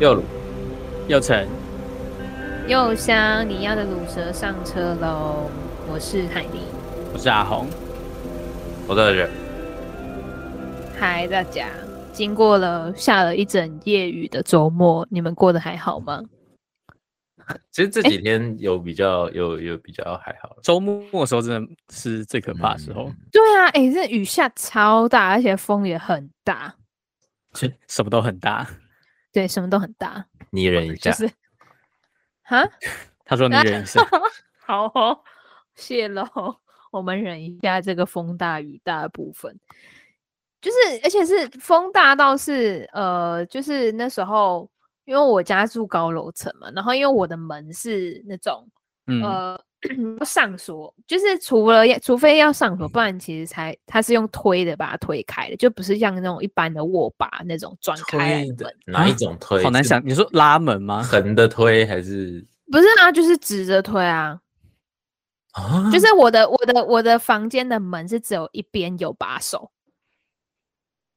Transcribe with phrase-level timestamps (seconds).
[0.00, 0.22] 又鲁，
[1.08, 1.44] 又成，
[2.68, 5.50] 又香，你要的鲁蛇上车喽！
[5.88, 6.60] 我是海尼，
[7.12, 7.66] 我是阿红，
[8.86, 9.28] 我在这。
[10.96, 11.66] 嗨，大家！
[12.12, 16.22] 经过了下了一整夜雨的周末，你们过得还好吗？
[17.72, 20.56] 其实这几天有比较，欸、有有比较还好。
[20.62, 23.06] 周末的时候真的是最可怕的时候。
[23.08, 26.72] 嗯、对啊，哎、欸，这雨下超大，而且风也很大，
[27.88, 28.64] 什么都很大。
[29.32, 30.24] 对，什么都很大。
[30.50, 31.10] 你忍一下。
[31.10, 31.32] 就是，
[32.42, 32.68] 哈？
[33.24, 34.00] 他说你忍一下。
[34.66, 35.20] 好哦，
[35.74, 36.26] 谢喽。
[36.90, 39.58] 我们忍一下这个风大雨大的部分。
[40.60, 44.68] 就是，而且是风大到是，呃，就是那时候，
[45.04, 48.68] 因为我家住高楼层嘛，然后因为我的门是那种，
[49.06, 49.64] 嗯、呃。
[50.24, 58.74] 上锁就是除了要，除非要上锁，不然其实才它是用推的把它推开的，就不是像那种一般的握把那种转开的。
[58.86, 59.62] 哪一种推？
[59.62, 61.02] 好难想，你说拉门吗？
[61.02, 62.44] 横的推还是？
[62.70, 64.40] 不是啊，就是直着推啊。
[65.52, 65.90] 啊？
[65.92, 69.70] 就是我的我的我的房间的门是只有一边有把手。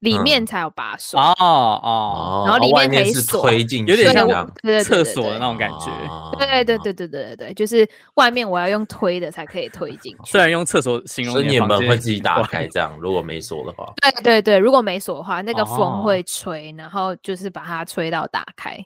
[0.02, 4.52] 里面才有把手哦哦，然后里面可以推进去，有点像
[4.84, 5.92] 厕所的那种感觉。
[6.40, 10.32] 对对对对对对对，就是外面我要用推的才可以推进去。
[10.32, 13.94] 虽然用厕所形容，所以你门会自己打开，这样如果没锁的话。
[14.02, 18.84] 对对对，如果没锁的话，那个风会吹，然后就是把它吹到打开，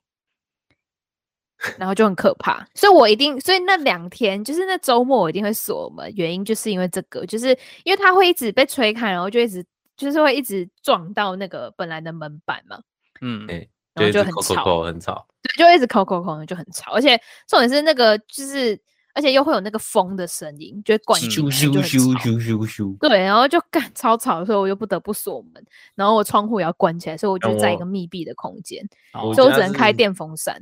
[1.77, 2.67] 然后就很可怕。
[2.75, 9.63] 所以我一定，所以那两天就是那周末我一定会锁门，原因就是因为这个，就是因为它会一直被吹开，然后就一直。
[9.97, 12.79] 就是会一直撞到那个本来的门板嘛，
[13.21, 13.47] 嗯，
[13.93, 16.91] 然后就很吵，很吵，对，就一直扣扣扣，就很吵。
[16.93, 18.77] 而且重点是那个，就是
[19.13, 23.07] 而且又会有那个风的声音，就会灌进来，就很吵。
[23.07, 28.85] 对，然后就干超吵的时候，我又不得不锁门，然后我窗户也要关起来，所以我就在一个密闭的空间，
[29.33, 30.61] 所以我只能开电风扇。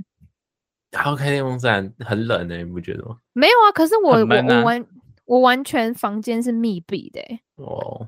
[0.91, 3.17] 然后开电风扇很冷的，你不觉得吗？
[3.33, 4.85] 没有啊，可是我我我完
[5.25, 7.19] 我完全房间是密闭的，
[7.55, 8.07] 哦。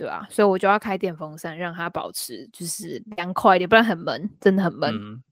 [0.00, 4.94] 对啊，所以我就要开电风扇，让它保持就是凉快一点，不然很闷，真的很闷。
[4.94, 5.22] 嗯、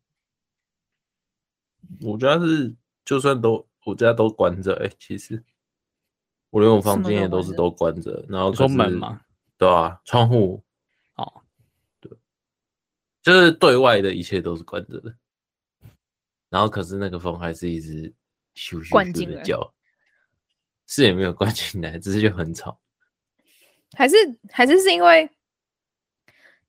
[2.03, 5.43] 我家是就算都我家都关着，哎、欸，其实。
[6.51, 9.21] 我连我房间也都是都关着，然后说门嘛，
[9.59, 10.65] 对啊，窗户，
[11.17, 11.43] 哦，
[12.01, 12.11] 对，
[13.23, 15.15] 就是对外的一切都是关着的，
[16.49, 18.11] 然后可是那个风还是一直
[18.55, 19.75] 咻咻咻的叫，
[20.87, 22.81] 是也没有关进来，只是就很吵。
[23.97, 24.17] 还是
[24.51, 25.29] 还是是因为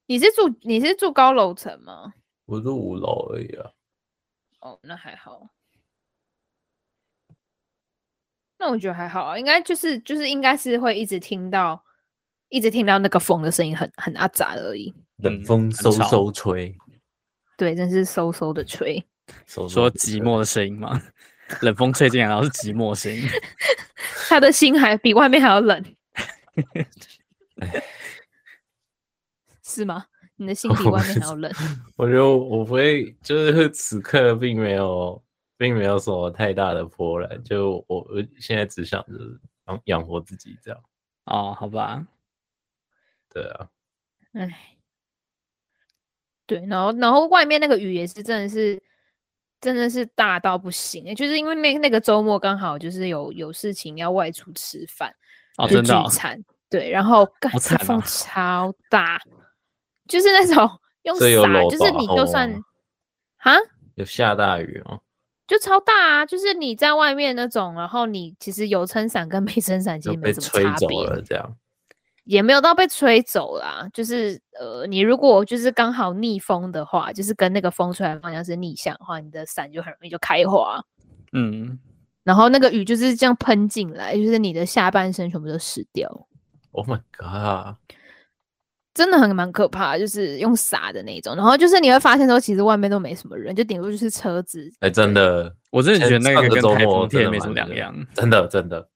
[0.06, 2.14] 你是住你是住高楼层吗？
[2.46, 3.72] 我住五楼而已啊。
[4.62, 5.50] 哦，那还好。
[8.58, 11.82] 那我觉得还好啊，应该就是就是应该是会一直听到
[12.50, 14.94] 一直听到那个风的声音很，很很阿杂而已。
[15.18, 16.76] 冷风嗖嗖吹。
[17.56, 19.06] 对，真是嗖嗖的吹。
[19.46, 21.02] 说寂寞的声音吗？
[21.62, 23.28] 冷风吹进来，然后是寂寞声音。
[24.28, 25.84] 他的心还比外面还要冷。
[29.64, 30.06] 是吗？
[30.36, 31.52] 你的心比外面还要冷。
[31.98, 35.22] 我觉得我不会，就是此刻并没有，
[35.58, 37.44] 并没有什么太大的波澜。
[37.44, 39.14] 就我，我现在只想着
[39.68, 40.82] 养养活自己这样。
[41.26, 42.06] 哦，好吧。
[43.30, 43.70] 对啊。
[44.34, 44.76] 哎。
[46.48, 48.82] 对，然后，然后外面那个雨也是，真的是，
[49.62, 51.14] 真的是大到不行。
[51.14, 55.16] 就是因为那那个周末刚好就是有有事情要外出吃饭。
[55.58, 56.08] 哦，真的、哦。
[56.10, 59.42] 聚餐，对，然后干这风超大，哦、
[60.08, 60.70] 就是那种
[61.04, 62.50] 用伞，就是你就算，
[63.38, 63.56] 哈，
[63.96, 65.02] 有下大雨哦，
[65.48, 71.56] 就超大啊，就是你在外面那种，然后你其实有撑伞跟没撑伞其实没什么差别，这样，
[72.26, 80.80] 也没有到被吹走啦，就是呃，你如果就是刚好逆风的话，就是跟那个风吹来的方向是逆向的话，你的伞就很容易就开花，
[81.34, 81.80] 嗯。
[82.26, 86.08] 然后那个雨就是这样喷进来，就是你的下半身全部都湿掉。
[86.72, 87.76] Oh my god！
[88.94, 91.36] 真的很蛮可怕，就是用傻的那种。
[91.36, 94.70] 然后就是你会发现说，其实外面都没什么人，就顶多就是车子。
[94.80, 97.96] 哎，真的，我真的觉得那个跟台风天没什么两样。
[98.14, 98.90] 真的，真的，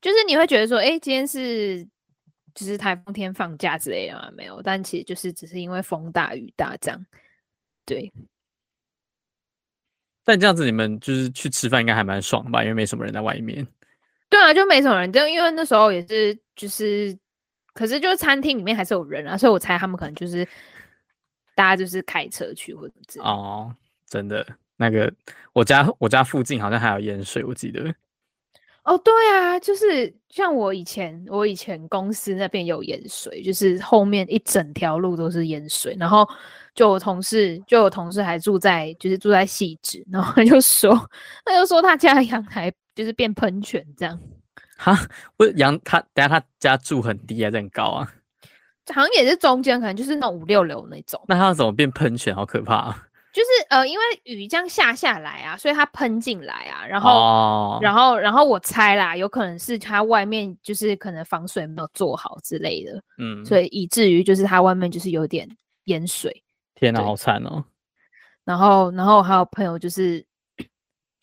[0.00, 1.86] 就是你会觉得说，哎，今天是
[2.54, 4.28] 就是台风天放假之类的吗？
[4.32, 7.06] 没有，但其实就是只是因为风大雨大这样。
[7.86, 8.12] 对。
[10.24, 12.62] 但这样子，你们就是去吃饭应该还蛮爽吧？
[12.62, 13.64] 因为没什么人在外面。
[14.28, 17.16] 对啊，就没什么人，就因为那时候也是，就是，
[17.72, 20.46] 可是就是餐厅里面还是有人啊，所以我猜他们可能就是
[21.54, 22.88] 大家就是开车去或。
[23.20, 23.72] 哦，
[24.08, 24.44] 真的，
[24.76, 25.12] 那个
[25.52, 27.94] 我家我家附近好像还有淹水，我记得。
[28.82, 36.28] 哦，对啊，就是像我以前，我以前公司那边有淹水，就是后面一整条路都是淹水，然后
[36.74, 40.94] 就我同事，就我同事还住在，就是住在汐止，然后他就说，
[41.46, 44.18] 他就说他家的阳台就是变喷泉这样。
[44.76, 44.96] 哈，
[45.36, 48.12] 不是阳他，等下他家住很低还是很高啊？
[48.92, 51.22] 好像也是中间，可能就是那种五六楼那种。
[51.26, 52.34] 那他怎么变喷泉？
[52.34, 53.06] 好可怕啊！
[53.32, 65.48] 就是呃，因为雨这样下下来啊，所以它喷进来啊，然后、哦、然后然后我猜啦，有可能是它外面就是可能防水没有做好之类的，嗯，所以以至于就是它外面就是有点
[65.84, 66.44] 淹水。
[66.74, 67.64] 天哪，好惨哦！
[68.44, 70.24] 然后然后还有朋友就是。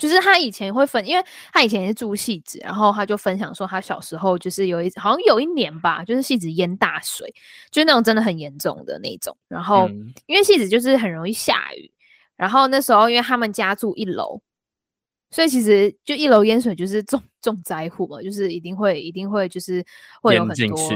[0.01, 7.31] 就是他以前会分，因为他以前也是住汐止，然后他就分享说，他小时候就是有一好像有一年吧，就是汐止淹大水，
[7.69, 9.37] 就是那种真的很严重的那种。
[9.47, 11.91] 然后、嗯、因为汐止就是很容易下雨，
[12.35, 14.41] 然后那时候因为他们家住一楼，
[15.29, 19.85] 所以其实就一楼淹水就是重重灾户嘛，就是一定会一定会就是
[20.19, 20.89] 会有很多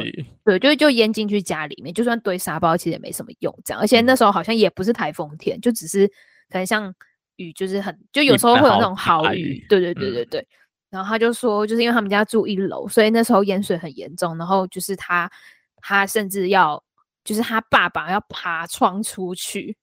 [0.43, 3.79] 对，就就淹进去家里面，就算堆沙包其实也没什么用，这样。
[3.79, 6.07] 而且那时候好像也不是台风天，就只是
[6.49, 6.91] 可能像。
[7.37, 10.41] 雨就是很，就有时候会有那种豪雨，对对对对对。
[10.41, 10.47] 嗯、
[10.91, 14.37] 然后他就说，就是因为他们家住一楼，所以那时候淹水很严重。
[14.37, 15.29] 然后就是他，
[15.81, 16.81] 他甚至要，
[17.23, 19.75] 就是他爸爸要爬窗出去，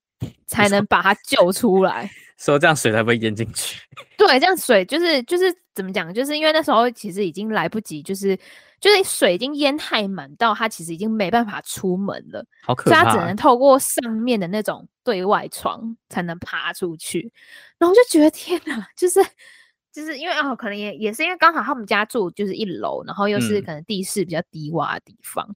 [0.47, 2.11] 才能把他救出来。
[2.39, 3.81] 说这样水才不会淹进去。
[4.17, 5.45] 对，这样水就是就是
[5.75, 6.13] 怎么讲？
[6.13, 8.39] 就是因为那时候其实已经来不及，就是。
[8.83, 17.33] 就是水已经淹太满到他其实已经没办法出门了，好可怕，所以他只能透过上面的那种对外窗才能爬出去。
[17.79, 19.21] 然后就觉得 天哪，就是
[19.93, 25.55] 就是因为哦，可能也也是因为刚好他们家住就是一楼，然后又是可能地势比较低洼的地方，嗯，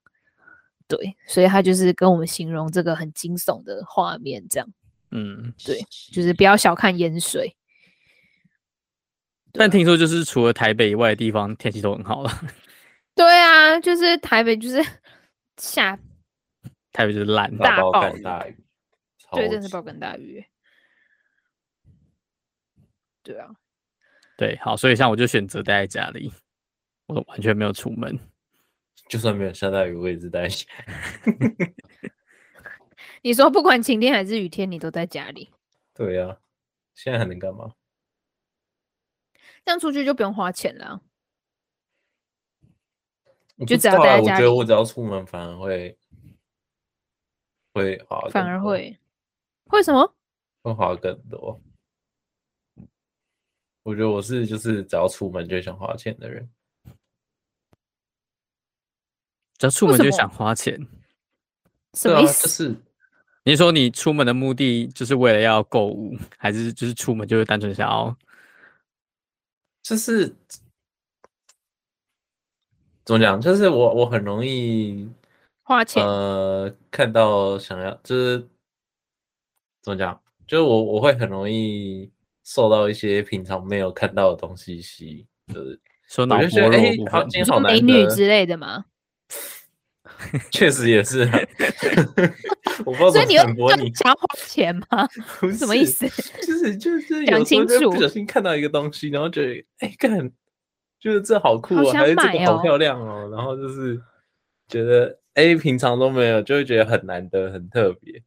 [0.86, 4.68] 对，所以他就是跟我们形容这个很惊悚的画面，这样，
[5.10, 7.56] 嗯，对，就是不要小看淹水。
[9.50, 12.30] 但听说就是除了台北以外的地方天气都很好了。
[13.16, 14.76] 对啊，就是台北，就是
[15.56, 15.98] 下
[16.92, 18.56] 台北就是烂大暴大雨，大雨
[19.32, 20.44] 对，真是暴风大雨。
[23.22, 23.50] 对啊，
[24.36, 26.30] 对，好，所以像我就选择待在家里，
[27.06, 28.16] 我完全没有出门，
[29.08, 30.54] 就算没有下大雨，我也是待在。
[33.22, 35.50] 你说不管晴天还是雨天，你都在家里？
[35.94, 36.38] 对啊，
[36.94, 37.72] 现在还能干嘛？
[39.64, 41.00] 这样出去就不用花钱了。
[43.64, 45.96] 就只要待在家里，我觉得我只要出门，反而会
[47.72, 48.98] 会花，反而会
[49.66, 50.14] 会什么？
[50.62, 51.58] 会花更多。
[53.82, 56.50] 我觉得我是就是只要出门就想花钱的人，
[59.56, 60.74] 只要出门就想花钱，
[61.94, 62.42] 什么意思？
[62.42, 62.76] 就是
[63.44, 68.14] 你说你出门的目的就是为了要购物，还是就是出门就是单纯想要，
[69.82, 70.36] 就是。
[73.06, 73.40] 怎么讲？
[73.40, 75.08] 就是我我很容易
[75.62, 78.38] 花钱，呃，看到想要就是
[79.80, 80.20] 怎么讲？
[80.46, 82.10] 就是我我会很容易
[82.44, 85.06] 受到一些平常没有看到的东西吸
[85.46, 88.84] 引，就是说脑波弱部分，你说美女之类的吗？
[90.50, 91.28] 确实也是，
[92.84, 93.92] 我不知道怎么反驳你。
[93.94, 95.06] 想花钱吗？
[95.56, 96.08] 什么意思？
[96.44, 100.32] 就是就是讲清楚，不小心看到一个东西，然后觉得哎，干。
[100.98, 103.28] 就是这好酷啊、哦，还是这个好漂亮哦。
[103.30, 104.00] 然后就是
[104.66, 108.22] 觉得，哎，平常都没有，就会觉得很难得、很特别。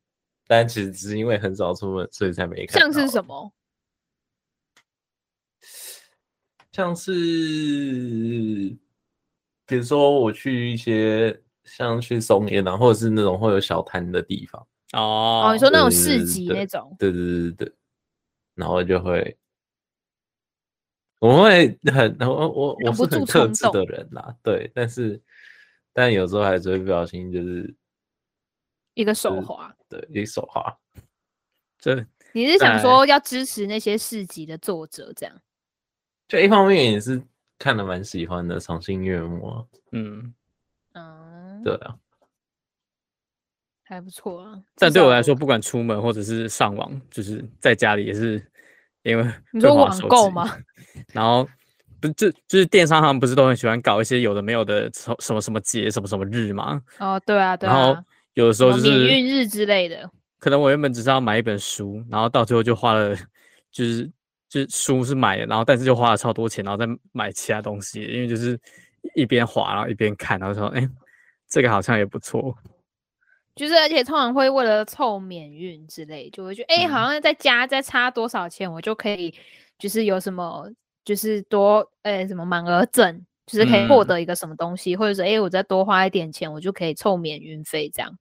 [0.48, 2.80] 但其实只是因为很少出门，所以才没看。
[2.80, 3.52] 像是什么？
[6.72, 7.12] 像是
[9.66, 14.62] 比如说我去一些像去松烟啊，或者是那种会有小摊的地方
[14.94, 15.48] 哦。
[15.48, 16.96] 哦，你说那种市集那种？
[16.98, 17.74] 对对对对对。
[18.56, 19.36] 然后就会。
[21.20, 25.22] 我会很我我我是很克制的人啦，对，但是
[25.92, 27.76] 但有时候还是会不小心就是
[28.94, 30.74] 一个手滑，对，一个手滑。
[31.78, 35.42] 这你是想说要支持那些市集的作者这样？
[36.30, 37.22] 就一方面也是
[37.58, 39.68] 看了蛮喜欢的，赏心悦目。
[39.92, 40.34] 嗯
[40.94, 41.98] 嗯，对啊，
[43.84, 44.64] 还不错啊。
[44.76, 48.42] 但对我来说，不管出门或者是上网，就是在家里也是。
[49.04, 50.50] 因为你说网购吗？
[51.14, 51.48] 然后
[52.02, 56.82] 不就就是电商他们不是都很喜欢搞一些有的没有的什什么什么节什么什么日吗？
[57.00, 57.74] 哦，对啊，对啊。
[57.74, 58.04] 然后
[58.34, 60.10] 有的时候就是免运日之类的。
[60.38, 63.14] 可能我原本只是要买一本书，然后到最后就花了，
[63.72, 64.10] 就是
[64.48, 68.58] 就是书是买的，然后但是就花了超多钱，然后再买其他东西，因为就是
[69.16, 70.90] 一边滑然后一边看，然后说哎，
[71.50, 72.56] 这个好像也不错。
[73.60, 79.36] 就是，而且通常会为了凑免运之类，就会觉得，哎、欸，好像再加再差多少钱，我就可以，
[79.78, 80.66] 就是有什么
[81.04, 88.18] 就是多诶什么满额赠，就是可以获得一个什么东西，嗯、或者说诶我再多花一点钱，我就可以凑免运费这样。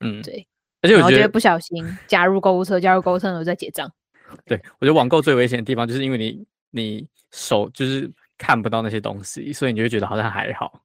[0.00, 0.46] 嗯，对。
[0.82, 3.90] 而且我觉得不小心加入购物车，加入购物车然后再结账。
[4.44, 10.82] 对，我觉得网购最危险的地方就是因为你你手就是看不到那些东西，所以你就会觉得好像还好。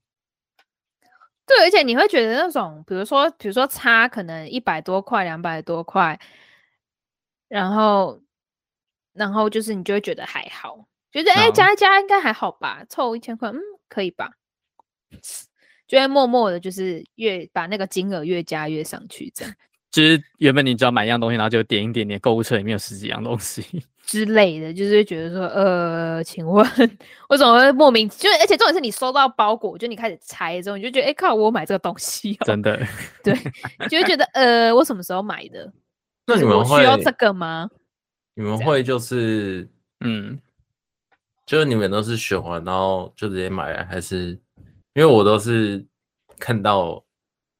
[1.45, 6.17] 对，而且你会觉得那种，比如说，比如说差可能一百多块、两百多块，
[7.49, 8.21] 然后，
[9.13, 13.59] 然后就是你就会觉得还好，觉得哎加一加应该还好吧，凑一千块，嗯，
[13.89, 14.31] 可以吧？
[15.85, 19.53] 就会默默的，就是越把那个金额越加越上去，这样。
[19.93, 23.63] 就是原本你只要买一样东西，然后就点一点点，购物车里面有十几样东西
[24.07, 26.65] 之类的，就是会觉得说，呃，请问
[27.29, 28.09] 为什么会莫名？
[28.09, 32.75] 就是而且重点是你收到包裹，就你开始拆之后，你就觉得，哎、欸、靠，我买这个东西、喔，真的，
[33.23, 33.35] 对，
[33.87, 35.71] 就会觉得，呃，我什么时候买的？
[36.25, 37.69] 那你们会需要这个吗？
[38.33, 39.69] 你们会就是，
[39.99, 40.39] 嗯，
[41.45, 44.29] 就是你们都是选完然后就直接买了，还是
[44.95, 45.85] 因为我都是
[46.39, 47.03] 看到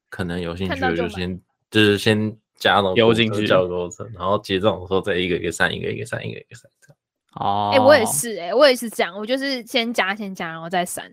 [0.10, 1.40] 可能有兴趣就先。
[1.74, 6.98] 就是先加了丢进去，交过程，然后结账的时候再一个一个删，一个一个删，一个一个删这样。
[7.34, 11.12] 哦，哎、欸，我也是、欸，哎，我也是这样，我就是先加，先加，然后再删。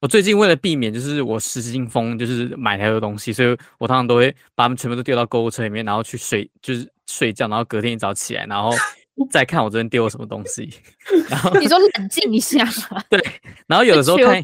[0.00, 8.70] 我最近为了避免就是我失心疯，就是买太多东西，所以我通常都会把它们全部都丢到购物车里面，然后去睡，就是睡觉，然后隔天一早起来，然后
[9.28, 10.70] 再看我昨天丢了什么东西。
[11.28, 13.02] 然后你说冷静一下嘛？
[13.10, 13.20] 对，
[13.66, 14.40] 然后有的时候看。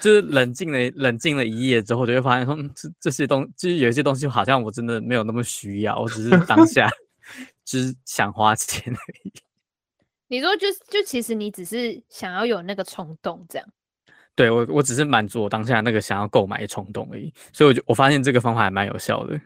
[0.00, 6.88] 就是冷静了，冷静了一夜之后，就会发现说，这这些东，就是有一些东西好像我真的没有那么需要，我 只是当下
[7.64, 9.32] 只是想花钱而已。
[10.28, 13.68] 你说就就其实你只是想要有那个冲动这样？
[14.34, 19.40] 对，我我只是满足我当下那个想要购买的冲动而已，所以我就我发现这个方法还蛮有效的。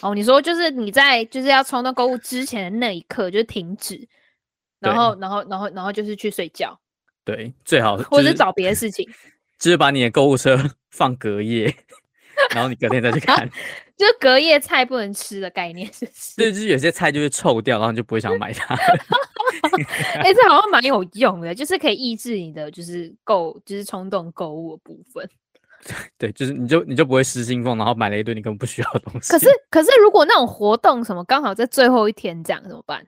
[0.00, 4.08] 哦，你说就是你在就是要冲动购物之前的那一刻就停止，
[4.80, 6.76] 然后然后然后然后就是去睡觉。
[7.24, 9.08] 对，最好、就是、或者找别的事情，
[9.58, 10.58] 就是把你的购物车
[10.92, 11.74] 放隔夜，
[12.54, 13.48] 然后你隔天再去看，
[13.96, 16.36] 就隔夜菜不能吃的概念是不是？
[16.36, 18.74] 对，就是有些菜就会臭掉，然后你就不会想买它。
[20.16, 25.28] 哎、欸，这好像蛮有用的，就是可以抑制你的就是购，就是冲动购物的部分。
[26.18, 29.32] 对，就是你就你就不会失心疯，然后买了一堆你根本不需要的东西。
[29.32, 33.04] 可是可是如果那种活动什么刚好在最后一天这样怎么办？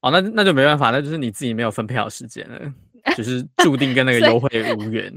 [0.00, 2.72] 哦，那那就没办法，那就是你自己没有分配好时间了。
[3.16, 5.12] 就是注定跟那个优惠无缘，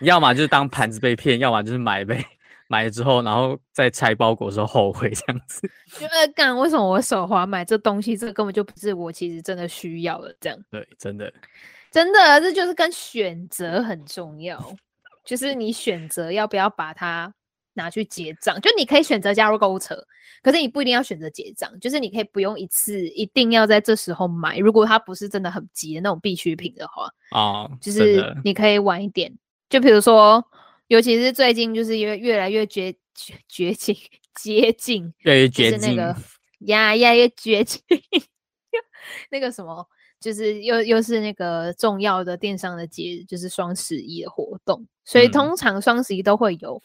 [0.00, 2.24] 要么就是当盘子被骗，要么就是买呗
[2.66, 5.68] 买了之后，然后再拆包裹的时候后悔这样子。
[5.98, 8.16] 觉得干，为什么我手滑买这东西？
[8.16, 10.58] 这根本就不是我其实真的需要的，这样。
[10.70, 11.32] 对，真的，
[11.90, 14.74] 真的，这就是跟选择很重要，
[15.24, 17.32] 就是你选择要不要把它
[17.74, 19.96] 拿去结账，就你可以选择加入购物车。
[20.42, 24.58] 可是你不一定要选择结账，就是你可以不用一次一定要在这时候买。
[24.58, 29.34] 如果它不是真的很急的那种必需品的话，哦，就是你可以晚一点。
[29.70, 30.44] 就比如说，
[30.88, 33.96] 尤其是最近就是越越来越绝绝绝境
[34.34, 36.16] 接近，越来越接近就是那个
[36.66, 37.80] 呀呀越绝境，
[39.32, 39.88] 那个什么，
[40.20, 46.82] 就是又又是那个重要的电商的节日，就是双十一的活动，所以通常双十一都会有。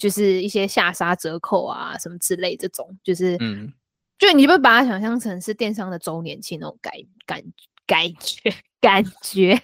[0.00, 3.70] 就是一些下杀折扣啊，什么之类，这种就是，嗯，
[4.18, 6.90] 就你不把它想象成是电商的周年庆那种感
[7.26, 7.42] 感
[7.86, 9.60] 感觉感觉，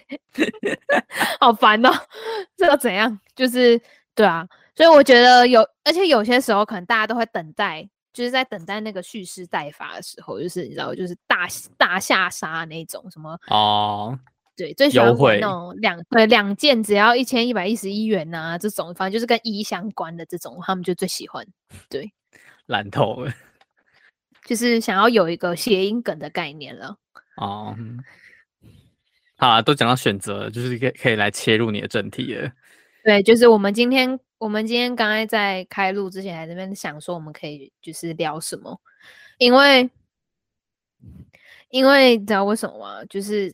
[1.41, 2.07] 好烦哦、喔！
[2.55, 3.19] 这要怎样？
[3.35, 3.81] 就是
[4.13, 14.17] 对啊，所以我觉得有，而且有些时候可能大家都会等待，就是在等待那个蓄势待发的时候，就是你知道，就是大大下杀那种什么哦。
[14.57, 21.45] 对，最喜欢那种两对两件只要一千一百一十一元呐、啊，这种反正就是跟一相关的这种，他们就最喜欢。
[21.87, 22.11] 对，
[22.65, 23.31] 烂透了，
[24.47, 26.97] 就是想要有一个谐音梗的概念了。
[27.35, 27.75] 哦，
[29.37, 32.51] 好啊，都讲到选择，就是可以可以来切入你的正题了。
[33.05, 38.81] 对，就是我们今天我们今天刚才在开录之前，还在这边想说我们可以就是聊什么，
[39.37, 39.87] 因为
[41.69, 43.05] 因为你知道为什么吗？
[43.05, 43.53] 就是。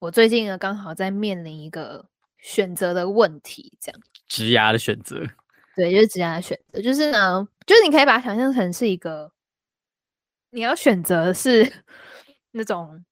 [0.00, 2.04] 我最近呢，刚好在面临一个
[2.38, 4.00] 选择的问题，这样。
[4.28, 5.26] 职涯的选择，
[5.74, 9.32] 对，就是职涯的选择，就是呢，就是你可以把它想象成是一个，
[10.50, 11.70] 你要选择是
[12.52, 13.04] 那种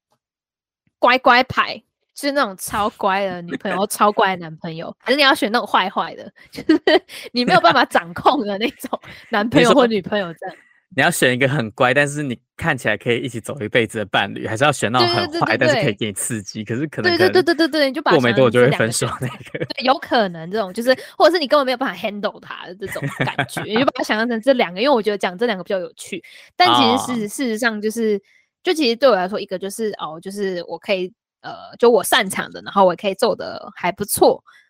[0.99, 1.77] 乖乖牌，
[2.15, 6.81] 就是那种超乖的女朋友、超乖的男朋友，还是你要选那种坏坏的，就是
[7.33, 9.01] 你没有办法掌控的那种
[9.31, 9.87] 男朋友或。
[9.87, 10.57] 女朋友这样。
[10.97, 16.65] 你要选一个很乖，但是你看起来可以一起走一辈子的伴侣，还是要选那种很坏，但是可以给你刺激？
[16.65, 19.67] 可是可能对对对对对，你就把过没多久就会分手那个。
[19.67, 24.81] 对，有可能这种就是， 或者是你根本没有办法 handle 他的这种感觉，你就把它想象成这两个。
[24.81, 26.25] 因为我觉得讲这两个比较有趣，
[26.57, 28.19] 但其实事实、哦、事实上就是
[28.63, 31.13] 就其实对我来说，一个就是哦，就是我可以
[31.43, 34.66] 呃，就我擅长的，然后我也可以做的还不错，这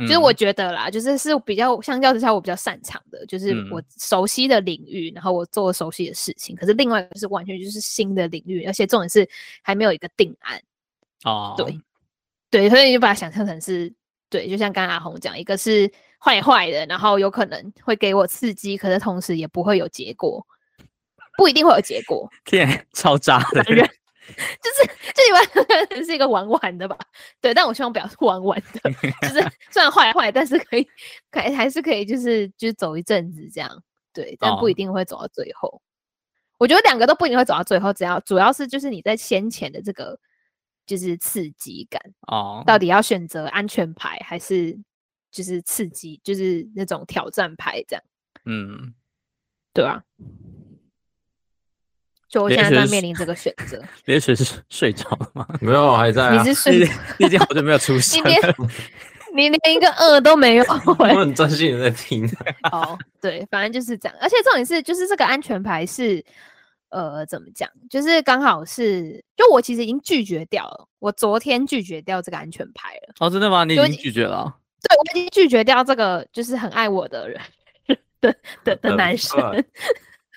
[0.00, 0.08] 样。
[0.08, 6.54] 就是我觉得啦，就是是比较相较之下我比较擅长的，就是我熟悉的领域，然后我做熟悉的事情。
[6.56, 9.28] 可是另外一个是完全就是新的领域，而且重点是
[9.62, 10.62] 还没有一个定案。
[11.24, 11.80] 哦，对，
[12.50, 13.92] 对，所以你就把它想象成是，
[14.28, 20.46] 对，就像刚刚阿红讲，一个是坏坏的，然后有可能会给我刺激，可是同时也不会有结果，
[21.36, 22.28] 不一定会有结果。
[22.46, 23.88] 天，超渣的人。
[24.32, 26.96] 就是这里面是一个玩玩的吧，
[27.40, 28.90] 对，但我希望不要是玩玩的，
[29.22, 30.88] 就是 虽然坏坏，但是可以，
[31.30, 33.82] 可以还是可以，就是就是走一阵子这样，
[34.12, 35.68] 对，但不一定会走到最后。
[35.68, 35.80] Oh.
[36.58, 40.18] 我觉得两个都不一定会走到最后，只要主要是就是你在先前的这个
[40.84, 42.66] 就是刺激感哦，oh.
[42.66, 44.78] 到底要选择安全牌还是
[45.30, 48.02] 就是刺激，就是那种挑战牌这样，
[48.44, 48.94] 嗯，
[49.72, 50.04] 对吧？
[52.30, 53.82] 就我现在在面临这个选择。
[54.06, 55.44] 连雪是睡着了吗？
[55.60, 56.40] 没有，还在、啊。
[56.40, 56.88] 你是睡？
[57.18, 58.22] 你已经好久没有出现。
[58.24, 58.54] 你连
[59.34, 60.64] 你连一个呃都没有。
[60.86, 62.24] 我很专心的在听。
[62.70, 64.16] 哦，对，反正就是这样。
[64.20, 66.24] 而且重点是，就是这个安全牌是，
[66.90, 67.68] 呃，怎么讲？
[67.90, 70.86] 就是刚好是，就我其实已经拒绝掉了。
[71.00, 73.14] 我昨天拒绝掉这个安全牌了。
[73.18, 73.64] 哦，真的吗？
[73.64, 74.54] 你已经拒绝了？
[74.88, 77.40] 对，我已经拒绝掉这个，就是很爱我的人
[78.20, 79.64] 的的的男生。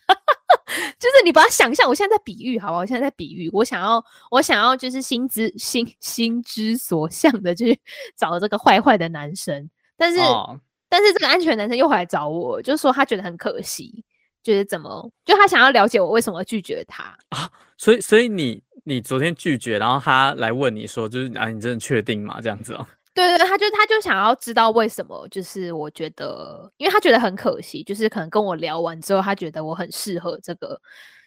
[1.00, 2.79] 就是你把它想象，我现在在比喻，好不好？
[2.79, 7.77] 我现在在比喻，我想要，我想要，就是心之心心之所向的，就是
[8.15, 9.69] 找这个坏坏的男生。
[9.98, 14.03] 但是，哦、但是这个安全男生又回来找我，就是说他觉得很可惜，
[14.41, 17.50] 就是怎么，就他想要了解我为什么拒绝他啊？
[17.77, 22.39] 所以，所以你你昨天拒绝，然后他来问你说，就是啊，你真的确定吗？
[22.41, 22.88] 这样子哦。
[23.13, 30.79] 对对，他就他就想要知道为什么，就是我觉得，因为他觉得很可惜，就是可能跟我聊完之后，他觉得我很适合这个，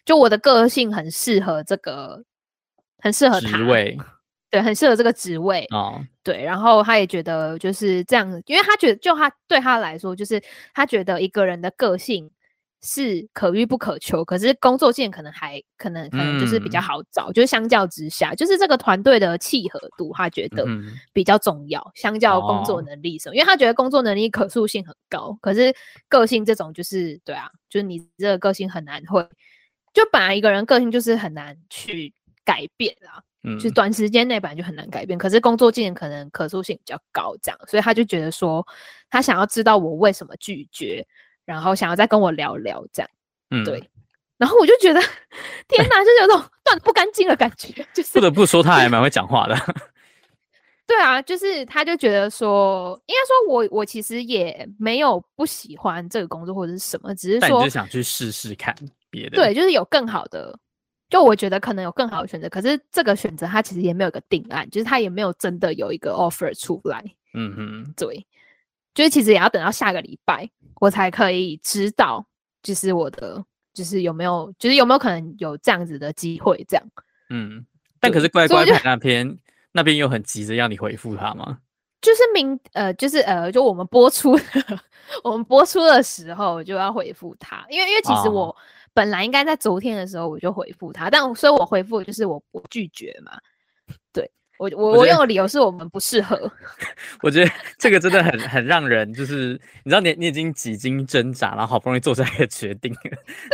[0.05, 2.21] 就我的个性很适合这个，
[2.99, 3.97] 很适合，职位，
[4.49, 10.41] 对，很适合这个职位哦，对，然后他也觉得就是这样，因为他觉得就他对他来说，就是
[10.73, 12.29] 他觉得一个人的个性。
[12.83, 20.65] 是可遇不可求，可是工作线可能还可能可能就是比较好找，嗯、就是相较之下，就是这个团队的契合度，他觉得
[21.11, 25.75] 比较重要，嗯、相较工作能力什么，哦、因为他觉得工作能力可塑性很高，可是
[26.07, 29.27] 个性这种就是对啊，就是你这个个性很难会，
[29.91, 32.13] 就本来一个人个性就是很难去
[32.45, 38.63] 改变啊，嗯，就是短时间内本来就很难改变，可是工作经验可能可塑性比较高，这样，所以他就觉得说，
[39.09, 41.03] 他想要知道我为什么拒绝。
[41.47, 43.09] 然后想要再跟我聊聊，这样，
[43.51, 43.81] 嗯，对。
[44.37, 45.01] 然后我就觉得，
[45.67, 47.73] 天哪，就是有种断不干净的感觉。
[47.93, 49.55] 就是不得不说，他还蛮会讲话的。
[50.85, 58.75] 对啊，就是他就觉得说，应该说我我其实也没有不喜欢这个工作或者是什么，只是说就想去试试看
[59.09, 59.37] 别的。
[59.37, 60.57] 对，就是有更好的，
[61.09, 62.47] 就我觉得可能有更好的选择。
[62.47, 67.03] 可是这个选择他其实也没有一个定案，就是他也没有真的有一个 offer 出来。
[67.33, 68.25] 嗯哼，对，
[68.97, 70.49] 就是其实也要等到下个礼拜。
[70.79, 72.25] 我才可以知道，
[72.63, 76.83] 就是我的，就是有没有，就是有没有可能有这样子的机会，这样。
[77.29, 77.63] 嗯，
[77.99, 79.37] 但可是乖乖牌那边
[79.71, 81.59] 那边又很急着要你回复他吗？
[82.01, 84.43] 就是明呃，就是呃，就我们播出的，
[85.23, 88.55] 我们播出的时候就要回复他，因为因为其实我
[88.95, 93.41] 本来应该在昨天的时候我就回复他，哦、但所以我回复就是我我拒绝嘛，对。
[94.57, 96.51] 我我我用的理由是我们不适合。
[97.21, 102.93] 我觉得这个真的很很让人就是，你知道你你已经几经挣扎，然后好不容易做出来一个决定，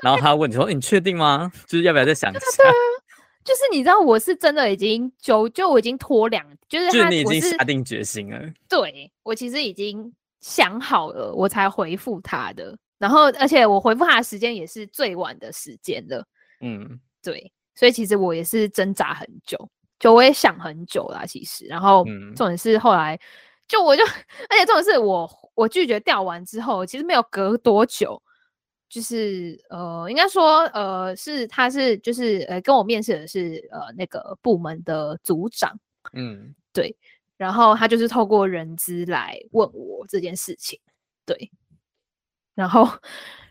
[0.02, 1.52] 然后他问你说：“欸、你确定吗？
[1.68, 2.42] 就是要不要再想一下？”
[3.44, 8.40] 就是你知道我是真的已经就就我已经拖两，就是他就是你已经下定决心了。
[8.70, 12.74] 对，我其实已经想好了，我才回复他的。
[12.98, 16.26] 然后而且我回复他的时间也是最晚的时间了。
[16.62, 19.58] 嗯，对，所以其实我也是挣扎很久。
[20.00, 22.04] 就我也想很久啦，其实，然后
[22.36, 23.18] 重点是后来，
[23.68, 24.04] 就我就，
[24.50, 28.22] 而且重点是我我拒绝掉完之后，其实没有隔多久，
[28.90, 35.80] 就是呃，应该说呃是他是就是呃跟我面试的是呃那个部门的组长，
[36.14, 36.96] 嗯，对，
[37.38, 40.80] 然后他就是透过人资来问我这件事情，
[41.26, 41.50] 对，
[42.56, 42.90] 然后。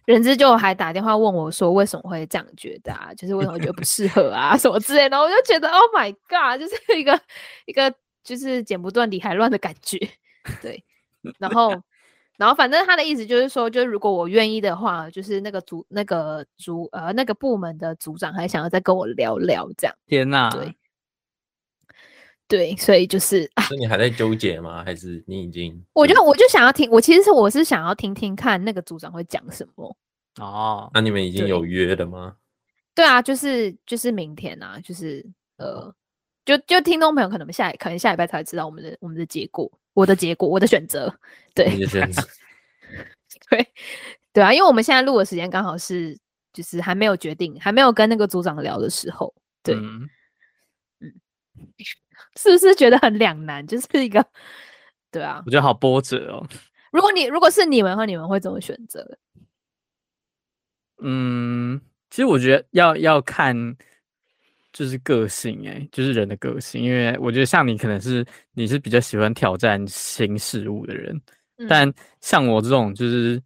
[0.05, 3.12] 人资就还打电话问我说：“为什么会这样觉得啊？
[3.15, 7.21] 就是为什么觉得不适合啊，什么之类的。”我就觉得，Oh my God，就是 一个
[7.67, 9.99] 一个就是剪不断理还乱的感觉。
[10.61, 10.83] 对，
[11.38, 11.73] 然后
[12.37, 19.95] 然后反正他的意思就是说，就是如果我愿意的话，就是那个组那个组呃那个部门的组长还想要再跟我聊聊这样。
[20.07, 20.51] 天哪！
[20.51, 20.75] 对，
[22.53, 24.85] 对，所以就是，那你还在纠结吗？
[24.85, 25.83] 还是你已经？
[25.95, 29.97] 我就我就想要听，我其实是我是想要听听看那个组长会讲什么。
[30.38, 32.37] 哦，那你们已经有约了吗？
[32.95, 35.25] 对啊，就是就是明天啊，就是
[35.57, 35.91] 呃，
[36.45, 41.11] 就就听众朋友可能下可能下礼拜才会知道我们的我们的结果，我的结果，我的选择，
[41.55, 42.23] 对，你的选择，
[43.49, 43.67] 对
[44.31, 46.15] 对啊，因为我们现在录的时间刚好是
[46.53, 50.07] 就是还没有决定，还没有跟那个组长聊的时候，对，嗯，
[51.01, 51.12] 嗯，
[52.37, 53.66] 是不是觉得很两难？
[53.66, 54.25] 就是一个，
[55.11, 56.47] 对啊，我觉得好波折哦。
[56.92, 59.18] 如果你如果是你们的话，你们会怎么选择？
[61.03, 61.81] 嗯。
[62.11, 63.57] 其实我觉得要要看，
[64.71, 66.83] 就是个性哎、欸，就是人的个性。
[66.83, 71.18] 因为我觉得像你可能是你是比较喜欢挑战新事物的人，
[71.57, 71.90] 嗯、但
[72.21, 73.42] 像我这种就是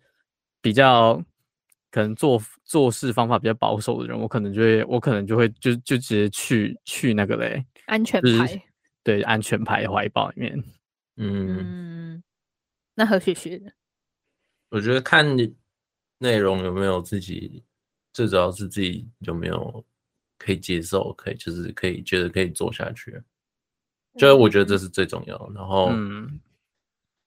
[0.60, 1.14] 比较
[1.92, 8.60] 可能做做事方法比较保守的人，我可能就会我可能就会就就直接去去那个嘞，安全牌，就是、
[9.06, 10.64] 对，安全牌怀抱里面。
[11.14, 12.22] 嗯，嗯，
[12.92, 13.72] 那何雪雪，
[14.68, 15.24] 我觉得看
[16.18, 17.62] 内容有没有自己。
[18.12, 19.84] 最主要是自己有没有
[20.38, 23.22] 可以接受，可以就是可以觉得可以做下去，
[24.18, 25.38] 就是我觉得这是最重要。
[25.54, 26.40] 然后，嗯，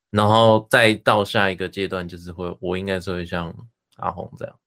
[0.10, 3.56] 然后再到下一个阶段，就是会我应该是会像
[3.96, 4.60] 阿红这样，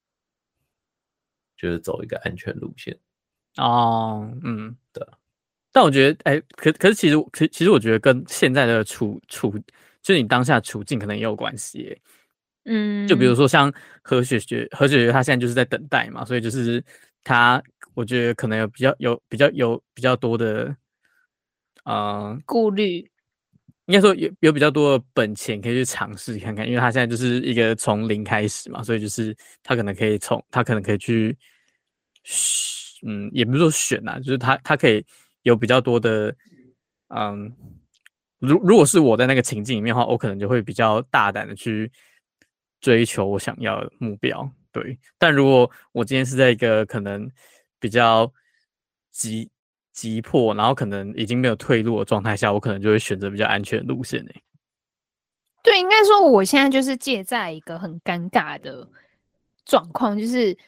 [1.59, 2.98] 就是走一个安全路线。
[3.59, 5.07] 哦，嗯，对。
[5.72, 9.50] 但我觉得，哎，可可是其实，其其实我觉得跟现在的处处，
[10.02, 11.96] 就是你当下处境可能也有关系。
[12.64, 16.85] 嗯，就比如说像何雪雪，何雪雪她现在就是在等待嘛，所以就是
[17.24, 17.61] 她，
[17.94, 20.76] 我觉得可能有比较有比较有比较多的，
[21.85, 22.98] 呃，顾虑，
[23.87, 31.37] 应该说有有比较多的本钱可以去尝试看看，因为她现在就是一个从零开始嘛，所以就是她可能可以从她可能可以去，
[33.04, 35.04] 嗯，也不是说选呐、啊，就是她她可以
[35.42, 36.35] 有比较多的，
[37.09, 37.55] 嗯，
[38.38, 41.90] 如如果是我在那个情境里面的话，我可能就会比较大胆的去。
[42.83, 44.98] 追求我想要的目标，对。
[45.16, 47.31] 但如果我今天是在一个可能
[47.78, 48.28] 比较
[49.12, 49.48] 急
[49.92, 54.26] 急迫，然后可能已经没有退路的状态下，我可能就会选择比较安全的路线。
[55.62, 58.90] 对，应该说我现在就是借在一个很尴尬的
[59.64, 60.59] 状况，就是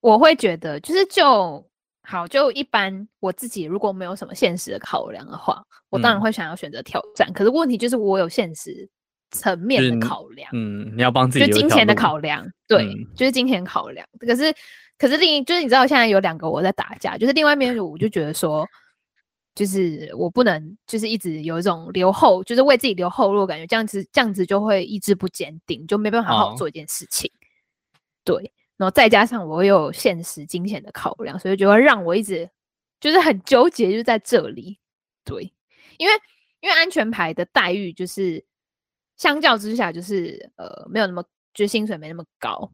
[0.00, 1.66] 我会觉得，就是就
[2.10, 7.28] 好，就一般我自己如果没有什么现实的考量的话，我当然会想要选择挑战。
[7.30, 7.32] 嗯。
[7.32, 8.88] 可是问题就是我有现实。
[9.32, 14.04] 层面的考量，嗯，你要帮自己就金钱的考量，对，嗯、就是金钱考量。
[14.18, 14.52] 可是，
[14.98, 18.66] 可是另一就是你知道，现在有两个我在打架，就是另外一边我就觉得说，
[19.54, 27.30] 就是我不能就是一直有一种留后，就是为自己留后路，感觉这样子这样子就会意志不坚定，就没办法好好做一件事情。
[27.32, 27.94] 哦、
[28.24, 32.50] 对，然后再加上我有现实金钱的考量，所以就会让我一直
[32.98, 34.78] 就是很纠结，就在这里。
[35.24, 35.52] 对，
[35.98, 36.14] 因为
[36.60, 38.44] 因为安全牌的待遇就是。
[39.16, 42.72] 相较之下，就是呃，没有那么，就是薪水没那么高。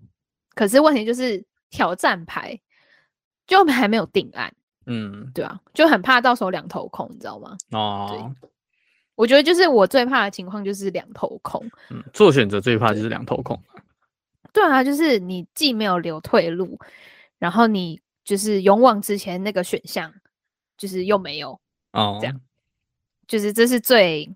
[0.54, 2.56] 可是问题就是挑战牌
[3.48, 4.54] 就还没有定案，
[4.86, 7.56] 嗯，对啊，就很怕到时候两头空，你知道吗？
[7.72, 8.48] 哦，对，
[9.16, 11.68] 我觉得就是我最怕的情况就是两头空。
[11.90, 13.60] 嗯，做选择最怕就是两头空。
[14.56, 16.78] 对啊，就是你既没有留退路，
[17.38, 20.14] 然后你就是勇往直前那个选项，
[20.78, 21.60] 就是又没有
[21.92, 22.40] 哦，这样，
[23.26, 24.34] 就是这是最。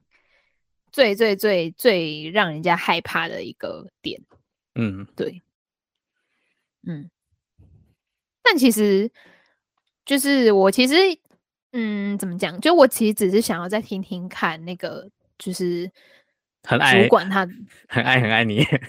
[0.92, 4.20] 最最最最让人家害怕的一个点，
[4.74, 5.40] 嗯，对，
[6.84, 7.08] 嗯，
[8.42, 9.08] 但其实
[10.04, 10.96] 就是我其实，
[11.70, 12.60] 嗯，怎么讲？
[12.60, 15.88] 就我其实只是想要再听听看那个，就是
[16.64, 17.48] 很爱主管他
[17.86, 18.82] 很爱很爱你，对，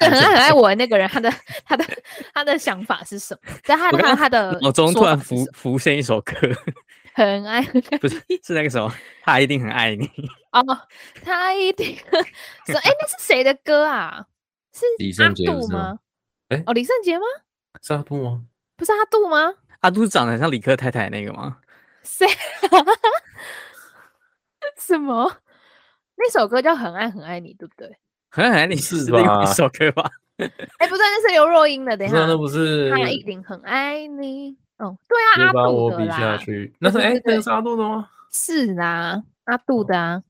[0.00, 1.32] 很爱很爱我的那个人，他的
[1.64, 1.84] 他的
[2.34, 3.52] 他的想法是什么？
[3.64, 6.34] 在他的他的脑中突然浮 浮现一首歌。
[7.14, 7.62] 很爱，
[8.00, 8.90] 不是是那个什么，
[9.22, 10.10] 他一定很爱你
[10.52, 10.62] 哦。
[11.22, 11.94] 他一定
[12.66, 14.24] 说，哎、欸，那是谁的歌啊？
[14.72, 15.98] 是阿杜吗？
[16.48, 17.24] 哎、欸，哦，李圣杰吗？
[17.82, 18.42] 是阿杜吗？
[18.76, 19.52] 不是阿杜吗？
[19.80, 21.58] 阿杜长得很像李克太太那个吗？
[22.02, 22.26] 谁？
[24.78, 25.36] 什么？
[26.16, 27.94] 那首歌叫《很爱很爱你》，对不对？
[28.32, 30.10] 很爱你是另一首歌吧？
[30.38, 30.46] 哎、
[30.78, 31.94] 欸，不对，那是刘若英的。
[31.96, 34.56] 等一下，那不是他一定很爱你。
[34.78, 36.38] 哦，对啊，阿杜的啦。
[36.78, 38.08] 那是哎，那个是阿杜的吗？
[38.32, 40.22] 是啊，阿杜的啊。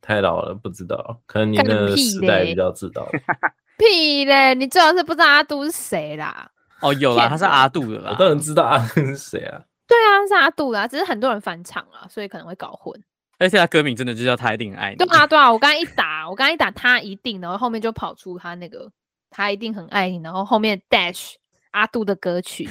[0.00, 3.06] 太老了，不知道，可能你的时代比较知道。
[3.76, 4.54] 屁嘞！
[4.54, 6.48] 你最好是不知道阿杜是谁啦。
[6.80, 8.10] 哦，有啦，他是阿杜的啦。
[8.12, 9.60] 我当然知道阿杜是谁啊。
[9.88, 12.94] 对啊，是阿杜的啊，只是很多人翻唱啊，所以可能会搞混。
[13.40, 14.96] 而且他歌名真的就叫他一定爱你。
[14.96, 18.88] 对啊，对啊，我刚刚一打，我刚刚一打他一定，然后后面就跑出他那个
[19.28, 21.34] 他一定很爱你，然后后面 dash。
[21.72, 22.68] 阿杜的歌曲，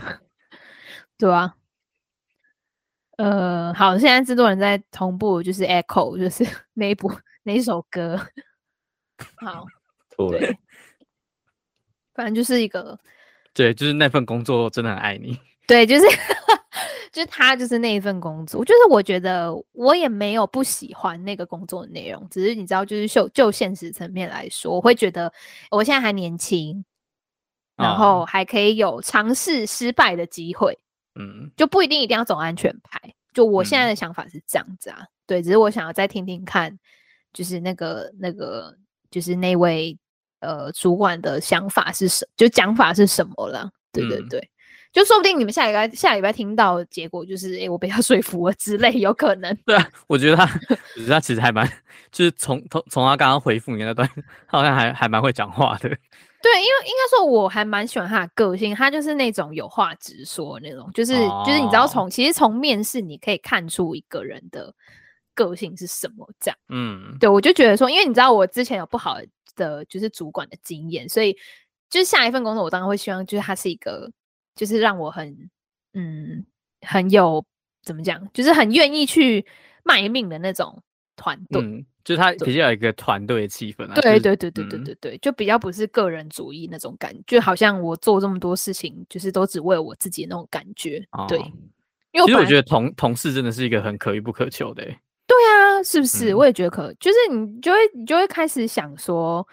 [1.18, 1.54] 对啊，
[3.18, 8.18] 呃，好，现在制作人在同步，就是 echo，就是 那一部那一首歌，
[9.36, 9.66] 好，
[10.16, 10.56] 对，
[12.14, 12.98] 反正就是一个，
[13.52, 15.38] 对，就是那份工作真的很爱你。
[15.70, 16.02] 对，就是
[17.12, 25.32] 就是他就是那一份工作，就是我觉得我也没有不喜欢那个工作的内容，只是你知道，就是就就现实层面来说，我会觉得
[25.70, 26.84] 我现在还年轻，
[27.76, 30.76] 然后还可以有尝试失败的机会，
[31.14, 33.00] 嗯，就不一定一定要走安全牌。
[33.32, 36.76] 就我现在的想法是这样子啊，嗯、对，只是我想要再听听看，
[37.32, 38.76] 就是那个那个
[39.08, 39.96] 就是那位
[40.40, 43.70] 呃主管的想法是什，就讲法是什么了？
[43.92, 44.40] 对对对。
[44.40, 44.48] 嗯
[44.92, 49.56] 就说不定你们下礼拜下礼拜听到的结果就是，哎、欸，我被他 说服了之类，有可能。
[49.64, 50.42] 对啊，我觉得他，
[50.96, 51.64] 我觉得他其实还蛮，
[52.10, 54.08] 就是从从从他刚刚回复你那段，
[54.48, 55.88] 他好像还还蛮会讲话的。
[56.42, 64.74] 对，因为应该说我还蛮喜欢他的个性，他就是那种有话直说那种，就是、哦、就是你知道从其实从面试你可以看出一个人的
[65.34, 66.58] 个性是什么这样。
[66.68, 69.18] 嗯，对，我就觉得说，因为你知道我之前有不好
[69.54, 71.36] 的就是主管的经验，所以
[71.88, 74.10] 就是下一份工作我当然会希望就是他是一个。
[74.54, 75.50] 就是让我很，
[75.94, 76.44] 嗯，
[76.86, 77.44] 很有
[77.82, 79.44] 怎么讲，就是很愿意去
[79.84, 80.82] 卖命的那种
[81.16, 81.62] 团队。
[81.62, 83.86] 嗯，就是他比较有一个团队的气氛。
[84.00, 91.02] 对对对对对对对，就比较不是个人主义那种感觉，就好像我做这么多事情，就是都只为了我自己那种感觉。
[91.12, 91.38] 哦、对，
[92.12, 94.84] 因为其实我觉得同同事真的是一个很可遇不可求的。
[94.84, 96.32] 对啊，是不是？
[96.32, 99.46] 嗯、我也觉得可，就是你就会你就会开始想说。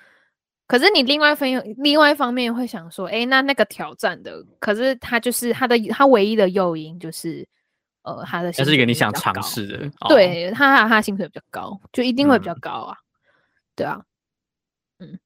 [0.67, 7.47] 可是你另外一方另外一方面会想说，哎、欸，那那个挑战的，可是他就是他的他唯一的诱因就是，
[8.01, 13.07] 呃，他的，这是一个你想尝试的，对他他薪水比较高，就一定会比较高啊，嗯、
[13.77, 14.01] 对啊，
[14.99, 15.17] 嗯，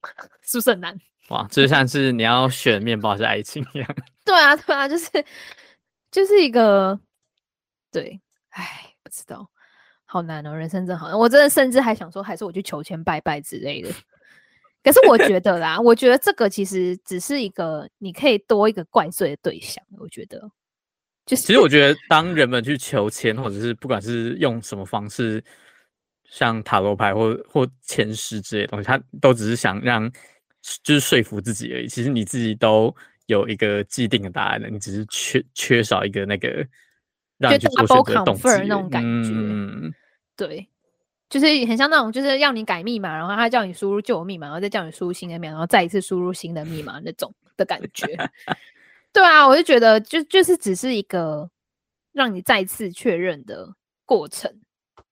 [0.40, 0.98] 是不是很难？
[1.28, 3.96] 哇，这就像是你要选面包还是爱情一样。
[4.24, 5.10] 对啊，对啊，就是
[6.10, 6.98] 就是一个，
[7.92, 9.46] 对，哎，不知道，
[10.06, 13.90] 好难哦，人生真好难，我真的甚至还想说，还是我去求签拜拜之类的。
[14.86, 19.84] 可是我觉得啦，我觉得这个其实只是一个你可以多一个怪罪的对象。
[19.98, 20.40] 我觉得，
[21.26, 25.42] 就是其实我觉得，当人们去求签，或者是不管是用什么方式，
[26.30, 30.08] 像塔罗牌或或签诗之类的东西，他都只是想让
[30.84, 31.88] 就是说服自己而已。
[31.88, 32.94] 其实你自己都
[33.26, 36.64] 有一个既定的答案的，你只是缺缺少一个那个
[37.38, 39.30] 让你去做选择的动机那种感觉。
[39.34, 39.92] 嗯，
[40.36, 40.68] 对。
[41.28, 48.06] 就是很像那种，就是要你改密码，然后他叫你输入旧密码，然后再叫你输入新的密码，然后再一次输入新的密码那种的感觉。
[49.12, 51.50] 对啊，我就觉得就就是只是一个
[52.12, 53.68] 让你再次确认的
[54.04, 54.48] 过程。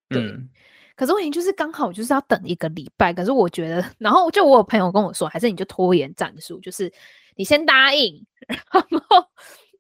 [0.09, 0.49] 对，嗯、
[0.95, 3.13] 可是问题就是刚好就是要等一个礼拜。
[3.13, 6.93] 可是我觉得，然后就我有朋友跟我说，还是你就拖延战术，就是
[7.35, 8.61] 你先答应， 然
[9.09, 9.27] 后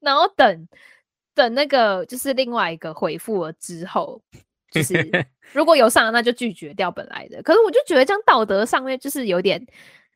[0.01, 0.69] 然后等
[1.35, 4.21] 等那个就是另外一个回复了之后。
[4.75, 7.43] 就是 如果有上，那就拒绝掉本来的。
[7.43, 9.65] 可是我就觉得这样道德上面就是有点，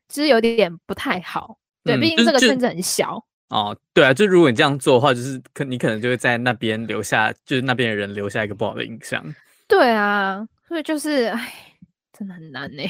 [0.09, 1.57] 就是有点不太好。
[1.83, 3.25] 对，毕竟这个圈子很小。
[3.47, 9.23] 哦，对啊，就如果你这样做的话，就是可你可能就会在那边留下，就是那边的人留下一个不好的印象。
[9.67, 11.53] 对啊，所以就是，哎，
[12.11, 12.83] 真的很难呢。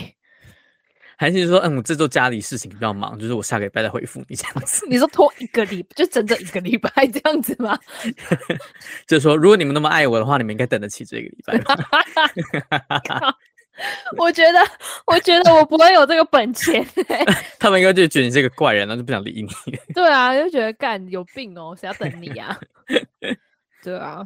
[1.19, 4.87] 还是说，嗯，我这周家里事情比较忙，就是我下个礼拜再回复你这样子。
[4.89, 7.77] 你说拖一个礼，就整整一个礼拜这样子吗？
[9.05, 11.61] 就是说，如果你们那么爱我的话，你们应该等得起这个礼拜。
[14.17, 14.59] 我觉得，
[15.05, 16.87] 我觉得我不会有这个本钱。
[17.59, 19.77] 他们应该就觉得你是个怪人，然后就不想理你。
[19.93, 22.57] 对啊，就觉得干有病哦，谁要等你啊？
[23.83, 24.25] 对啊，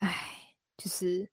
[0.00, 0.16] 哎，
[0.78, 1.28] 就是，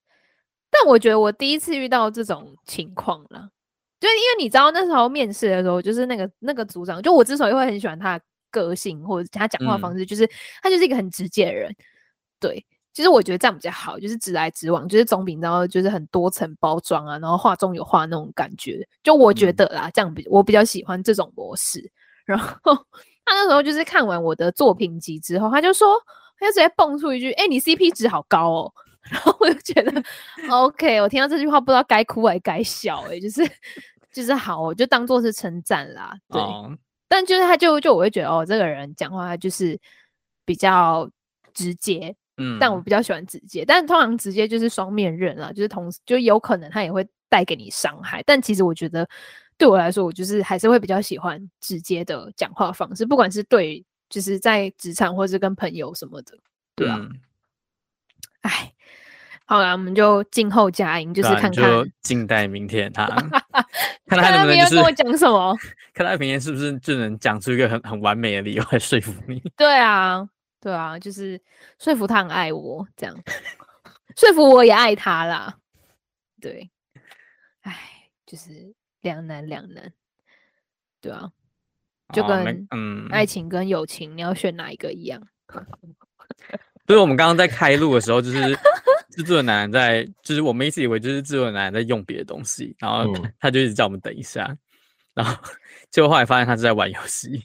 [0.69, 3.49] 但我觉得我第一次遇到这种情况了。
[3.99, 10.29] 就因为你知道那时候面试的时候，就是那个那个组长，就我之所以会很喜欢他的个性或者他讲话方式，就是
[10.61, 11.75] 他就是一个很直接的人。
[12.39, 18.87] 对，其实我觉得这样比较好，就是直来直往，就是总比然后就是很多层包装啊，然后话中有话那种感觉。
[19.01, 21.91] 就我觉得啦，这样比我比较喜欢这种模式。
[22.25, 22.75] 然后
[23.25, 25.95] 他那时候就是看完我的作品集之后，他就说，
[26.39, 28.73] 他就直接蹦出一句：“哎，你 CP 值好高哦。”
[29.11, 30.03] 然后我就觉得
[30.49, 33.41] ，OK，我听到这句话不知道该哭还该笑，欸，哎，就是
[34.11, 36.17] 就是好，我就当做是称赞啦。
[36.29, 36.75] 对，哦，
[37.07, 39.79] 但就是他就就我会觉得，哦，这个人讲话他就是
[40.43, 41.09] 比较
[41.53, 48.23] 直接，嗯，但我比较喜欢直接，但通常直接就是双面刃啦，就是同时就有可能他也会带给你伤害。
[48.25, 49.07] 但其实我觉得
[49.57, 56.37] 对我来说，我就是还是会比较喜欢直接的讲话方式，不管是对，就是在职场或是跟朋友什么的，
[56.75, 56.99] 对啊，
[58.41, 58.76] 哎，嗯。
[59.47, 63.05] 好了，我们就静候佳音，就是看看，就静待明天他，
[64.05, 65.57] 看他能不能跟我讲什么，
[65.95, 69.41] 看他明天是不是就能讲出一个很很完美的理由来说服你。
[69.55, 70.27] 对啊，
[70.59, 71.41] 对啊，就是
[71.79, 73.15] 说服他很爱我，这样
[74.17, 75.55] 说服我也爱他啦。
[76.41, 76.69] 对，
[77.61, 77.75] 哎，
[78.25, 79.91] 就是两难两难，
[81.01, 81.31] 对啊。
[82.13, 85.21] 就跟嗯爱情跟友情，你要选哪一个一样？
[86.87, 88.57] 所以我们刚刚在开录的时候，就是
[89.17, 94.55] 制作奶奶在，就是我们一直以为就是制作奶奶在用别的东西，然后他就一直叫我们等一下，
[95.15, 95.35] 然后
[95.89, 97.43] 结果后来发现他是在玩游戏。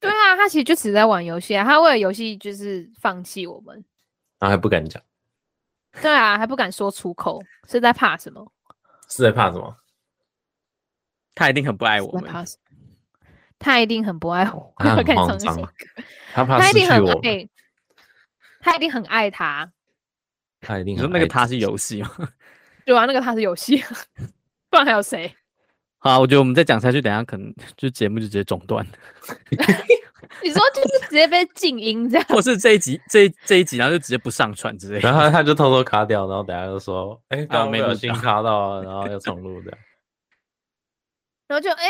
[0.00, 3.76] 对啊，他其实就只在玩游戏啊，他为了游戏就是放弃我们，
[4.40, 5.00] 然后还不敢讲。
[6.02, 8.44] 对啊，还不敢说出口，是在怕什么？
[9.08, 9.76] 是在怕什么？
[11.36, 12.28] 他一定很不爱我们。
[13.60, 14.74] 他一定很不爱我。
[14.78, 15.72] 他很 慌张。
[16.32, 17.20] 他怕失去我。
[18.60, 19.70] 他一定很爱他。
[20.68, 20.94] 他一定。
[20.94, 22.10] 你说那个他是游戏吗？
[22.84, 23.82] 对啊，那个他是游戏，
[24.70, 25.34] 不然还有谁？
[25.98, 28.86] 好，我觉得我们再讲下去，等下可能就节目就直接中断。
[30.42, 39.78] 你说就是直接被静音这样，或是这一集这一这一集，然后就直接不上传之类的，然后他就偷偷卡掉，然后等下就说，哎、欸，刚刚没有心卡到，然后又重录这样。
[41.48, 41.84] 然后就哎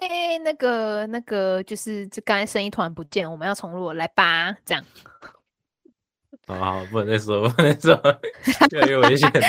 [0.00, 4.84] 哎哎，那个那个就是这刚才声音突然不见，我们要重录，来吧，这样。
[6.46, 8.20] 好好，不能再说，不能再说，
[8.72, 9.40] 越来越危险了。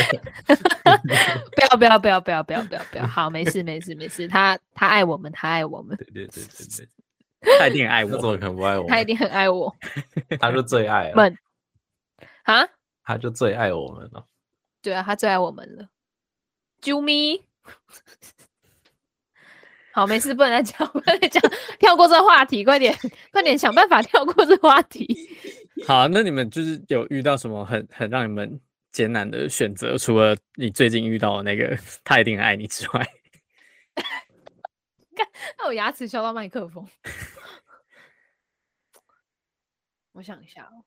[1.55, 5.95] 不要不要不要不要不要不要不要，好，没事没事没事，他他爱我们，他爱我们。
[5.97, 6.87] 对对对对
[7.41, 8.87] 对，他一定很爱我，怎么可能不爱我？
[8.87, 9.75] 他一定很爱我，
[10.39, 11.15] 他就最爱了。
[11.15, 11.37] 们
[12.43, 12.65] 啊，
[13.03, 14.25] 他就最爱我们了。
[14.81, 15.87] 对啊，他最爱我们了。
[16.81, 17.43] 啾咪。
[19.91, 21.41] 好，没事，不能再讲，不能再讲，
[21.79, 22.95] 跳过这个话题，快点，
[23.31, 25.29] 快点想办法跳过这个话题。
[25.87, 28.59] 好，那你们就是有遇到什么很很让你们
[28.91, 29.97] 艰难的选择？
[29.97, 33.05] 除了你最近遇到的那个他一定很爱你之外，
[35.15, 36.87] 看，那我牙齿削到麦克风。
[40.13, 40.85] 我想一下哦，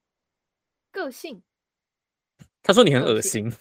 [0.91, 1.43] 个性。
[2.63, 3.53] 他说你很恶心。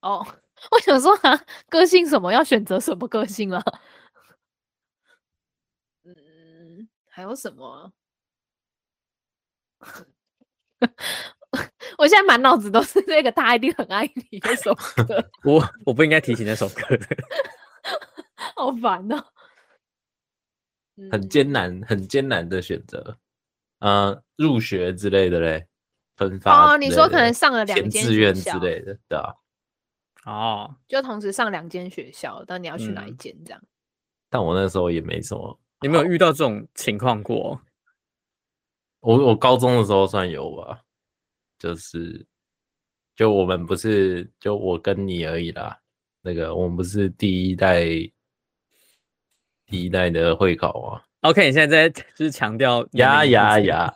[0.00, 0.22] 哦，
[0.70, 3.80] 我想说啊，个性什么要选择什么个性了啊？
[7.08, 7.92] 还有什么？
[11.98, 15.24] 我现在满脑子都是那个他一定很爱你那首歌。
[15.44, 17.06] 我我不应该提起那首歌的，
[18.56, 19.24] 好烦哦。
[21.10, 23.18] 很艰难，很艰难的选择。
[23.80, 25.66] 呃，入学之类的嘞，
[26.16, 26.74] 分发。
[26.74, 29.34] 哦，你说可能上了两间志愿之类的，对啊。
[30.24, 33.60] 哦，就同时上两间学校，但你要去哪一间这样？
[34.30, 35.58] 但我那时候也没什么。
[35.80, 37.60] 你没有遇到这种情况过？
[39.02, 40.80] 我我高中的时候算有吧，
[41.58, 42.24] 就是
[43.16, 45.76] 就我们不是就我跟你而已啦。
[46.22, 47.84] 那个我们不是第一代
[49.66, 53.94] 第一代的会考啊？OK，你现在在就是强调呀呀呀，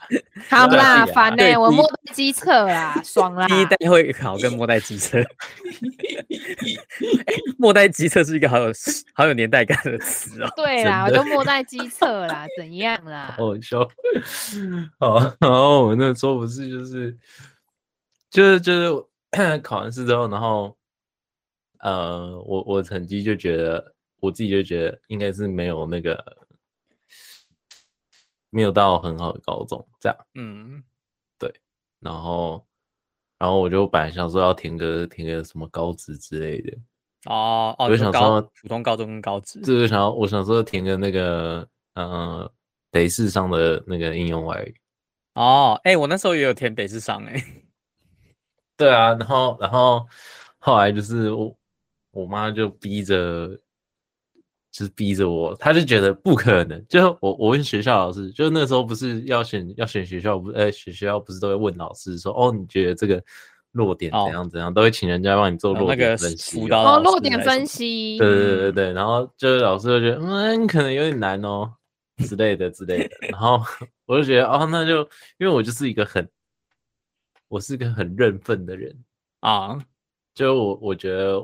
[0.49, 3.47] 好啦，烦呢、欸，我末代机测啦，爽啦！
[3.49, 5.19] 第一代会考跟末代机测，
[7.59, 8.73] 末代机测是一个好有
[9.13, 10.49] 好有年代感的词哦。
[10.57, 13.35] 对啦，我就末代机测啦，怎样啦？
[13.37, 13.81] 好笑。
[14.99, 17.19] 好，然后我那时候不是就是
[18.31, 20.77] 就是就是 考完试之后，然后
[21.81, 26.25] 呃，我我成绩就觉得我自己就觉得应该是没有那个。
[28.57, 30.83] 没有到很好的高中，这样，嗯，
[31.39, 31.55] 对，
[32.01, 32.67] 然后，
[33.39, 36.75] 然后我就本来想说要填个填个什么高职之类的，
[37.27, 42.51] 哦，哦，我就想说普通高中跟高职，就是想要我想说填个那个，呃，
[42.91, 44.75] 北市上的那个应用外语，
[45.35, 47.45] 哦，哎，我那时候也有填北市上，哎，
[48.75, 50.09] 对啊，然后，然后
[50.59, 51.55] 后来就是我
[52.13, 53.51] 我妈就逼着。
[54.77, 56.85] 就是逼着我，他就觉得不可能。
[56.87, 63.25] 就我我问学校老师，就那时候不是要选要选学校，不呃学学校不是都会问老师说，哦，你觉得这个
[63.73, 66.61] 弱点怎样怎样，哦、都会请人家帮你做弱点分析。
[66.61, 68.19] 辅导哦，弱点分析。
[68.19, 71.73] 对对对对，然后就是老师就觉得，嗯，可能有点难哦
[72.19, 73.17] 之类的之类的。
[73.31, 73.59] 然后
[74.05, 74.99] 我就觉得，哦，那就
[75.39, 76.29] 因为我就是一个很，
[77.49, 78.95] 我是一个很认份的人
[79.41, 79.79] 啊，
[80.35, 81.43] 就我我觉得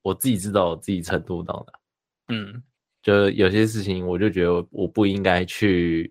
[0.00, 1.78] 我自己知道我自己程度到哪。
[2.28, 2.62] 嗯，
[3.02, 6.10] 就有些事情，我就觉得我不应该去，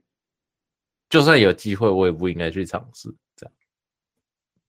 [1.10, 3.56] 就算有机会，我也不应该去尝试这样。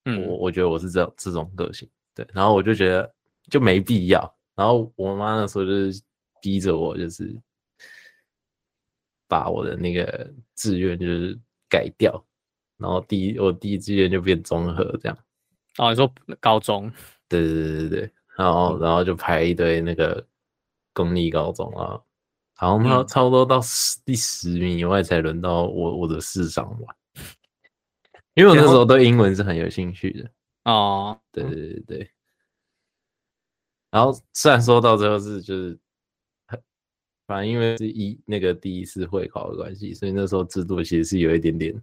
[0.06, 2.26] 嗯，我我觉得我是这这种个性，对。
[2.32, 3.14] 然后我就觉得
[3.50, 4.34] 就没必要。
[4.54, 6.02] 然后我妈那时候就是
[6.40, 7.36] 逼着我，就是
[9.28, 11.38] 把我的那个志愿就是
[11.68, 12.24] 改掉，
[12.78, 15.18] 然后第一我第一志愿就变综合这样。
[15.76, 16.90] 哦，你说高中？
[17.28, 18.12] 对对对对对。
[18.34, 20.26] 然后然后就排一堆那个。
[20.94, 22.00] 公立高中啊，
[22.54, 26.96] 好像他差不多到十第十名以外才轮到我我的市长吧，
[28.32, 30.30] 因为我那时候对英文是很有兴趣的
[30.64, 32.08] 哦，对对对对，嗯、
[33.90, 35.78] 然后虽然说到最后是就是
[37.26, 41.74] 反正因为是一那个第一次会考的关系，所以那时候制度其实是有一点点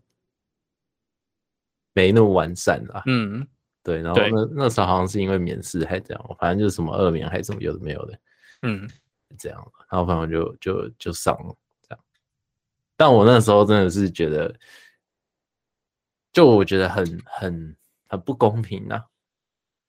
[1.93, 3.03] 没那么完善啦。
[3.07, 3.45] 嗯，
[3.83, 4.01] 对。
[4.01, 8.19] 然后那那时候好像是因为免试还这样，反正就是什么二免还是什么有的没有的。
[8.61, 8.89] 嗯，
[9.37, 11.55] 这样，然后反正就就就上了
[11.87, 12.03] 这样。
[12.95, 14.53] 但我那时候真的是觉得，
[16.33, 17.75] 就我觉得很很
[18.07, 19.05] 很不公平呐、啊！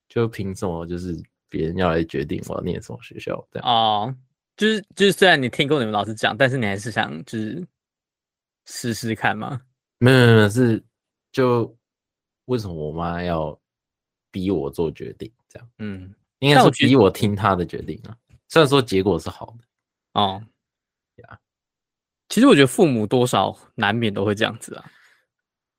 [0.09, 1.19] 就凭什么就是
[1.49, 3.67] 别人要来决定我要念什么学校这样？
[3.67, 4.15] 哦。
[4.55, 7.67] 就是就是，虽然你听过你们老师讲，但是你还是想就是
[8.65, 9.59] 试试看吗？
[9.97, 10.83] 没有没有，是
[11.31, 11.75] 就
[12.45, 13.59] 为什么我妈要
[14.29, 15.31] 逼我做决定？
[15.49, 18.15] 这样，嗯，应该是逼我听她的决定啊。
[18.53, 19.63] 虽然说结果是好的，
[20.21, 20.39] 哦，
[21.15, 21.39] 呀，
[22.29, 24.91] 其实我觉得父母多少难免都会这样子啊。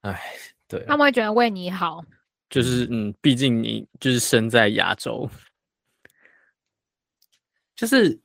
[0.01, 0.20] 哎，
[0.66, 2.05] 对，他们会觉得为你好，
[2.51, 5.31] 就是嗯，毕竟你就是生在亚洲，
[7.77, 8.20] 就是。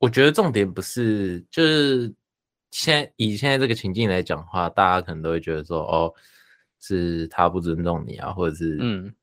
[0.00, 2.12] 我觉得重点不是，就是
[2.72, 6.12] 现在以现在这个情境来讲的话，大家可能都会觉得说，哦，
[6.78, 9.14] 是他不尊重你啊，或者是嗯，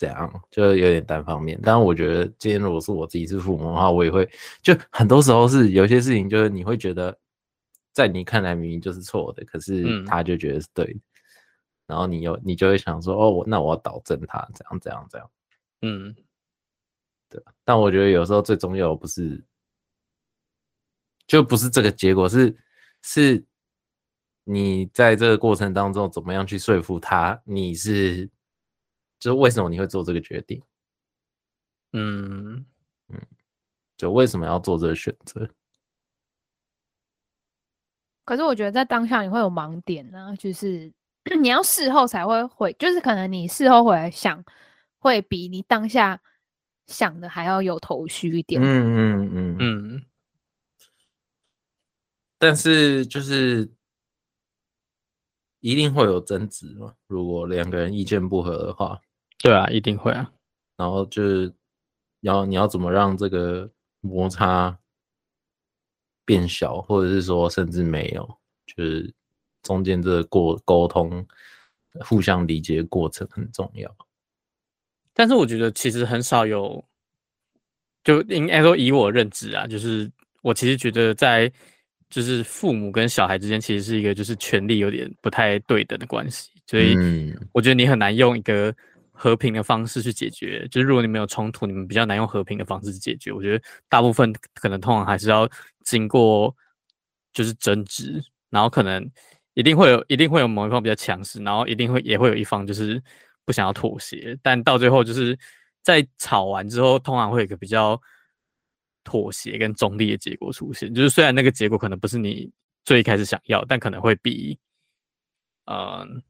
[0.00, 1.60] 这样就有点单方面。
[1.62, 4.26] 但我觉得今天如果是我自己是父母的话，我也会，
[4.62, 7.14] 就很多时候是有些事情，就是你会觉得
[7.92, 11.00] 在你看来明明就是错的，可是他就觉得是对的，
[11.86, 15.30] 然后你又你就会想说，哦，那我要导正他，这样这样这样，
[15.82, 16.16] 嗯，
[17.28, 17.42] 对。
[17.64, 19.44] 但我觉得有时候最重要的不是。
[21.26, 22.52] 就不是这个结果，是
[23.02, 23.44] 是，
[24.42, 27.40] 你在这个过程当中怎么样去说服他？
[27.44, 28.28] 你是，
[29.20, 30.60] 就是为什么你会做这个决定？
[31.92, 32.64] 嗯
[33.08, 33.20] 嗯，
[33.96, 35.48] 就为什么要做这个选择？
[38.24, 40.92] 可是我觉得在当下你会有盲点呢、啊，就是
[41.40, 44.42] 你要事后才会回，就是可能你事后回来想，
[44.98, 46.20] 会比你当下
[46.86, 48.62] 想的还要有头绪一点。
[48.62, 49.94] 嗯嗯嗯嗯。
[49.96, 50.06] 嗯
[52.38, 53.70] 但是就是
[55.58, 58.98] 一定会有争执嘛，如果两个人意见不合的话，
[59.42, 60.30] 对啊，一定会啊。
[60.76, 61.52] 然后就是
[62.20, 63.68] 要你要怎么让这个
[64.00, 64.76] 摩擦
[66.24, 69.12] 变小，或者是说甚至没有，就是
[69.62, 71.26] 中间这个过沟通、
[72.00, 73.94] 互相理解的过程很重要。
[75.12, 76.84] 但是我觉得其实很少有，
[78.04, 80.10] 就应该说以我认知啊，就是
[80.42, 81.52] 我其实觉得在。
[82.12, 86.96] 就是父母跟小孩之间其实是一个就是权力有点不太对等的关系，所以
[87.52, 88.74] 我觉得你很难用一个
[89.20, 90.66] 和平的方式去解决。
[90.70, 93.30] 就是如果你们有冲突，你们比较难用和平的方式去解决。
[93.32, 95.48] 我觉得大部分可能通常还是要
[95.84, 96.54] 经过
[97.32, 99.06] 就是争执，然后可能
[99.54, 103.02] 一定会有一定会有某一方比较强势，然后一定会也会有一方就是
[103.44, 105.38] 不想要妥协，但到最后就是
[105.82, 108.00] 在吵完之后，通常会有一个比较。
[109.02, 112.48] 妥协跟中立的结果出现，就是虽然那个结果可能不是你
[112.84, 114.56] 最开始想要，但可能会比，
[115.64, 116.22] 嗯、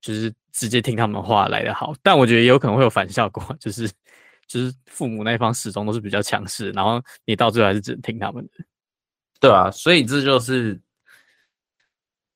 [0.00, 1.94] 就是直接听他们话来的好。
[2.02, 3.88] 但我觉得也有可能会有反效果， 就是
[4.46, 8.64] 就是父母那一方始终都是比较强势，然后你到最后还是只能听他们的。
[9.40, 10.80] 对啊，所以这就是，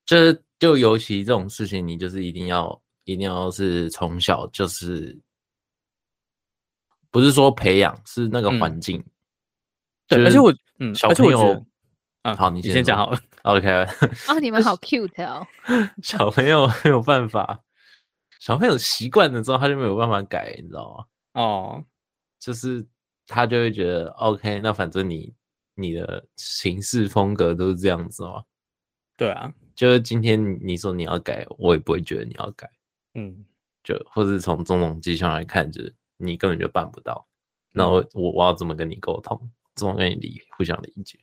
[0.06, 5.18] 就是就尤其这种事情，你就是一定要一定要是从小就是，
[7.10, 8.98] 不是说培养，是那个环境。
[8.98, 9.10] 嗯
[10.06, 11.64] 对，而且我，嗯，小朋友，
[12.24, 13.18] 嗯，好，你先讲好了。
[13.44, 13.68] OK，
[14.28, 15.46] 哦，你们好 cute 哦。
[16.02, 17.60] 小朋友没有办法，
[18.40, 21.04] 小朋友习惯了之后，他就没有办法改，你知道吗？
[21.42, 21.84] 哦，
[22.40, 22.86] 就是
[23.26, 25.34] 他就会觉得 OK，那反正你
[25.74, 28.42] 你的行事风格都是这样子嘛。
[29.18, 32.70] 对啊，就是今天你说你要改，我也不会觉得你要改。
[33.12, 33.44] 嗯，
[33.82, 37.26] 就或是从种种迹象来看，就是你根本就办不到。
[37.70, 39.38] 那我我我要怎么跟你沟通？
[39.74, 41.18] 怎么跟你理互相理解？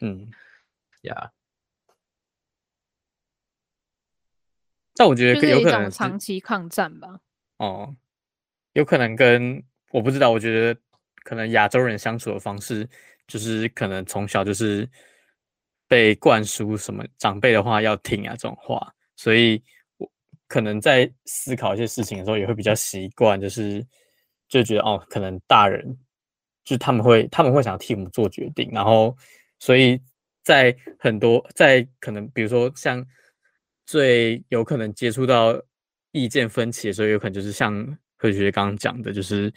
[0.00, 0.26] 嗯，呀、
[1.14, 1.30] yeah.，
[4.94, 7.20] 但我觉得有可能长期抗战吧。
[7.58, 7.94] 哦，
[8.72, 10.80] 有可能跟我不知道，我觉得
[11.22, 12.88] 可能亚洲人相处的方式，
[13.26, 14.88] 就是可能从小就是
[15.86, 19.62] 被灌输什么长辈的话要听啊这种话，所以
[19.98, 20.10] 我
[20.48, 23.86] 可能在思考一些事情的时候，也会比较习惯，就是
[24.48, 25.98] 就觉得哦，可能大人。
[26.64, 29.16] 就他们会，他们会想替我们做决定，然后，
[29.60, 30.02] 所以
[30.46, 33.04] 在很多在可能，比如说像
[33.84, 35.60] 最有可能接触到
[36.12, 37.74] 意见分歧的时候，有可能就是像
[38.16, 39.52] 何学刚刚讲的，就是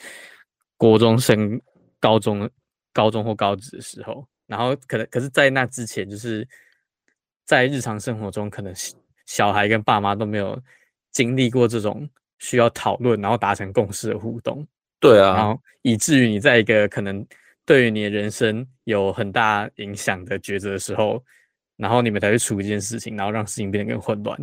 [0.78, 1.62] 国中升
[2.00, 2.50] 高中、
[2.92, 6.48] 高中或高职的时候，然后可能，可是，在那之前，就是
[7.46, 8.74] 在日常生活中，可能
[9.28, 10.60] 小孩跟爸妈都没有
[11.12, 12.10] 经历过这种
[12.40, 14.68] 需要讨论，然后达成共识的互动。
[15.00, 17.24] 对啊，然后以至于你在一个可能
[17.70, 21.24] 对于你的人生有很大影响的抉择的时候，
[21.76, 24.36] 然后你们才会出一件事情，然后让事情变得更混乱。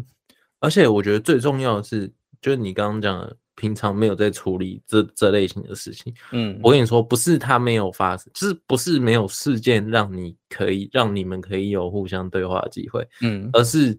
[0.60, 2.06] 而且我觉得最重要的是，
[2.40, 6.14] 就是你刚刚讲的，平常没有在处理这这类型的事情。
[6.30, 13.04] 嗯，我跟你说，不是他没有发生，就是不是没有事件让你可以让你们可以有互相对话的机会。
[13.22, 13.98] 嗯，而是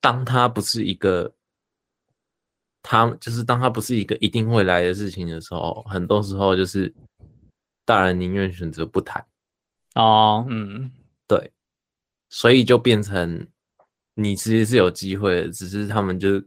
[0.00, 1.32] 当他不是一个，
[2.82, 6.92] 他就是当他不是一个一定会来的事情的时候，很多时候就是
[7.88, 9.24] 大人宁愿选择不谈。
[9.94, 10.92] 哦，嗯，
[11.26, 11.50] 对，
[12.28, 13.48] 所以就变成。
[14.20, 16.42] 你其实是有机会的，只是他们就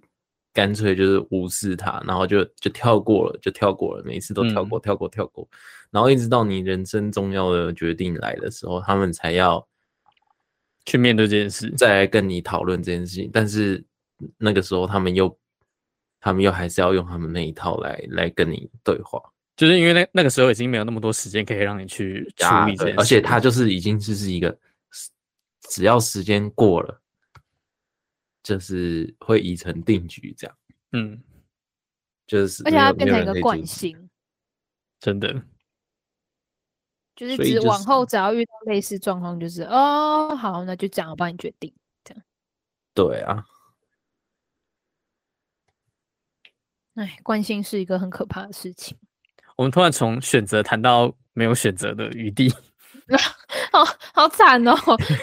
[0.51, 5.47] 干脆就是无视他，然后就就跳过了，就跳过了，每一次都跳过，跳过，跳过，
[5.89, 9.65] 然后一直到你人生重要的决定来的时候，他们才要
[10.85, 13.29] 去面对这件事，再来跟你讨论这件事情。
[13.31, 13.81] 但是
[14.37, 15.39] 那个时候，他们又
[16.19, 19.17] 他们又还是要用他们那一套来来跟你对话，
[19.61, 24.57] 就是因为那那个时候已经没有那么多时间可以让你去处理这件事，而且他就是已经就是一个，
[25.69, 26.97] 只要时间过了。
[28.41, 30.57] 就是会已成定局这样，
[30.93, 31.21] 嗯，
[32.25, 34.09] 就是而且它变成一个惯性，
[34.99, 35.31] 真的，
[37.15, 41.71] 就是只往后只要遇到类似状况，就是哦，好，那就这样，我帮你决定，
[42.03, 42.23] 这样，
[42.95, 43.45] 对啊，
[46.95, 48.97] 哎，惯性是一个很可怕的事情。
[49.55, 52.53] 我们突然从选择谈到没有选择的余地。
[53.73, 53.83] 好
[54.13, 54.73] 好惨哦！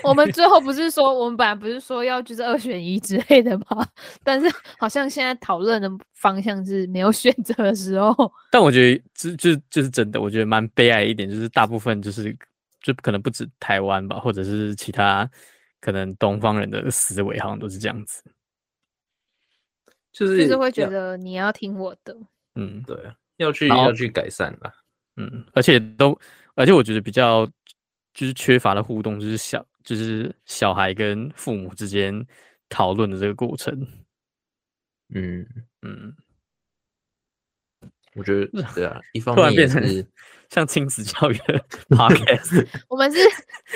[0.02, 3.86] 我们最后不是说，我们本来不是说要就是二选一之类的吗？
[4.22, 4.46] 但是
[4.78, 8.30] 好像现在讨论的方向是没有选择的时候。
[8.50, 12.36] 但我觉得就就就是真的，我觉得蛮悲哀一点，就是大部分就是
[12.82, 15.28] 就可能不止台湾吧，或者是其他
[15.80, 18.22] 可能东方人的思维好像都是这样子，
[20.12, 22.14] 就是就是会觉得你要听我的，
[22.54, 22.96] 嗯，对，
[23.38, 24.72] 要去要去改善吧，
[25.16, 26.16] 嗯，而且都
[26.54, 27.50] 而且我觉得比较。
[28.14, 32.26] 就是缺乏的互动，就是小，就是小孩跟父母之间
[32.68, 33.72] 讨论的这个过程。
[35.14, 35.46] 嗯
[35.82, 36.12] 嗯，
[38.16, 39.80] 我觉得对啊，一方面变成
[40.50, 42.66] 像亲子教育的 podcast。
[42.90, 43.20] 我们是，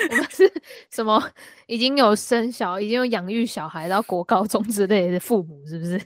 [0.09, 0.51] 我们是
[0.91, 1.31] 什么？
[1.67, 6.01] 已经有生小，已经有养育小孩到国高中之类的父母，是不是？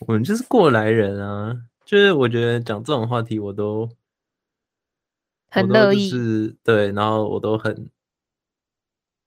[0.00, 1.54] 我们就是过来人啊，
[1.94, 3.88] 就是我觉得讲这种话题，我都。
[5.46, 7.88] 很乐意，是对，然后我都很，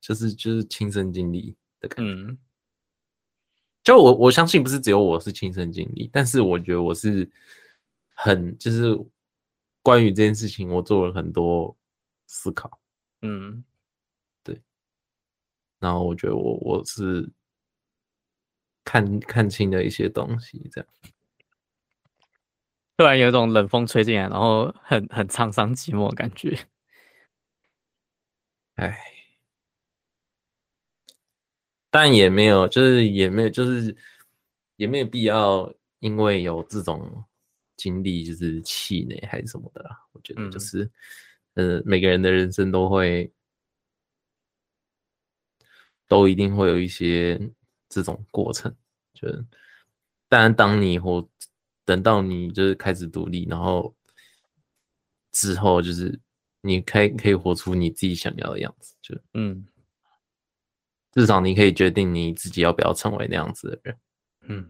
[0.01, 2.11] 就是就是亲身经历的感觉。
[2.11, 2.37] 嗯，
[3.81, 7.31] 就我我相信不是只有我是亲身经历，但是我觉得我是
[8.09, 8.93] 很就是
[9.81, 11.73] 关于这件事情，我做了很多
[12.25, 12.77] 思考。
[13.21, 13.63] 嗯，
[14.43, 14.61] 对。
[15.79, 17.25] 然后我觉得我我是
[18.83, 20.89] 看看清了一些东西，这样。
[22.97, 26.57] 突然有一种冷风吹进来，然后很很沧桑寂寞的感觉。
[28.73, 28.97] 哎，
[31.91, 33.95] 但也没有，就是也没有，就是
[34.77, 37.23] 也没有必要，因为有这种
[37.75, 39.99] 经历，就是气馁还是什么的啦。
[40.11, 40.83] 我觉得就是，
[41.53, 43.31] 嗯、呃，每个人的人生都会，
[46.07, 47.39] 都一定会有一些
[47.89, 48.75] 这种过程。
[49.13, 49.27] 就，
[50.27, 51.27] 当然，当你或
[51.87, 53.95] 等到你就是开始独立，然后
[55.31, 56.19] 之后就是
[56.59, 59.65] 你可以可以活出你自己想要的样子，就嗯，
[61.13, 63.97] 至少你可以决定你自己要不要成为那样子的人，
[64.49, 64.69] 嗯，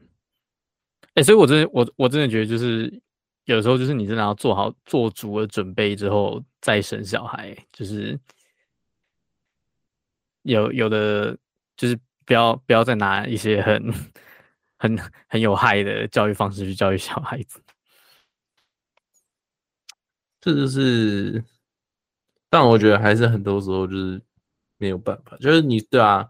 [1.15, 3.01] 哎、欸，所以我真的我我真的觉得就是
[3.45, 8.19] 有时候就是你真的要做好做足了准备之后再生小孩，就是
[10.43, 11.35] 有有的
[11.75, 13.91] 就是不要不要再拿一些很。
[14.77, 14.97] 很
[15.27, 17.61] 很有害的教育方式去教育小孩子，
[20.39, 21.43] 这就是，
[22.49, 24.21] 但我觉得还是很多时候就是
[24.77, 26.29] 没有办法，就是你对啊，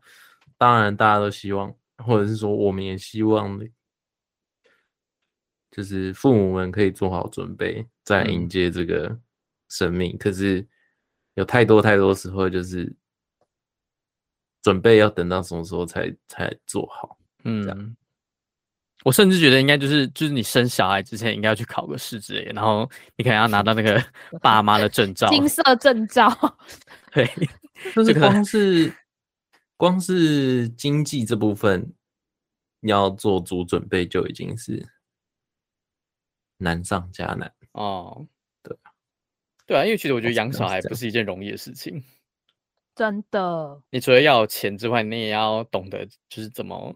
[0.57, 3.59] 当然大家都希望，或者是说我们也希望，
[5.69, 9.19] 就是父母们可以做好准备再迎接这个
[9.69, 10.65] 生命，嗯、可是
[11.35, 12.95] 有太多太多时候就是
[14.63, 17.95] 准备要等到什么时候才才做好，嗯，这样。
[19.07, 24.03] 我甚至觉得应该就是就是你生小孩之前应该要去考个试之类的，然后你可能要拿到那个
[24.43, 26.29] 爸妈的证照，金色证照。
[27.13, 27.25] 对，
[27.95, 28.93] 就是光是
[29.77, 31.89] 光是经济这部分
[32.81, 34.85] 要做足准备就已经是
[36.57, 38.27] 难上加难哦。
[38.61, 38.77] 对，
[39.67, 42.03] 对啊，因为其实我觉得养小孩不是一件容易的事情，
[42.93, 43.81] 真的。
[43.89, 46.93] 你除了要有钱之外，你也要懂得就是怎么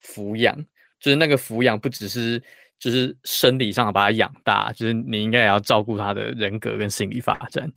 [0.00, 0.56] 抚养。
[1.00, 2.40] 就是那个抚养不只是
[2.78, 7.72] 就是生理上把他养大，就是你应该也要照顾他的人格跟心理发展。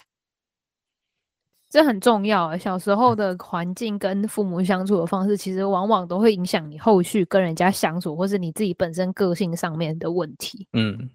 [1.69, 2.55] 这很重要啊。
[2.55, 10.67] 小时候的环境跟父母相处的方式，其实往往都会影响你后续跟人家相处，或是你自己本身个性上面的问题。
[10.74, 11.09] 嗯，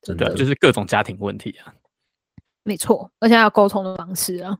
[0.00, 1.74] 真的就是各种家庭问题啊。
[2.64, 4.56] 没错，而且还有沟通的方式啊。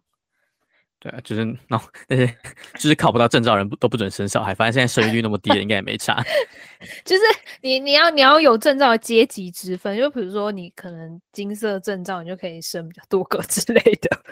[1.02, 2.26] 对啊，就是那那些
[2.74, 6.22] 就是考不到证照人不都不准生小孩，反正现在生育率那么低，应该也没差。
[7.04, 7.22] 就是
[7.60, 14.22] 你你要你要有证照阶级之分，就比如说你可能金色证照，你就可以生比较多个之类的。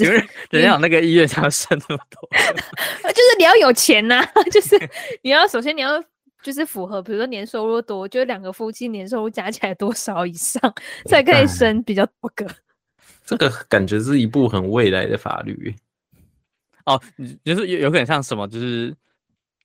[0.00, 0.16] 因为
[0.50, 2.28] 人家有那个医院才要生那么多，
[3.08, 4.78] 就是你要有钱呐、啊， 就是
[5.22, 5.98] 你要首先你要
[6.42, 10.60] 就是符合，比如说年收入多，就两个夫妻年收入加起来多少以上
[11.06, 12.46] 才可以生比较多个。
[13.24, 15.74] 这个感觉是一部很未来的法律。
[16.86, 17.00] 哦，
[17.44, 18.94] 就是有有可能像什么，就是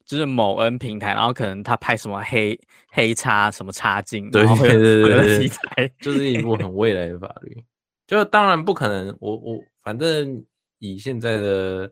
[0.06, 2.60] 就是某 N 平台，然后可能他拍什么黑
[2.90, 7.64] 黑叉什么叉镜，对对对对题材，就是一部很未来的法律。
[8.06, 10.46] 就当然不可能，我我反正
[10.80, 11.92] 以现在的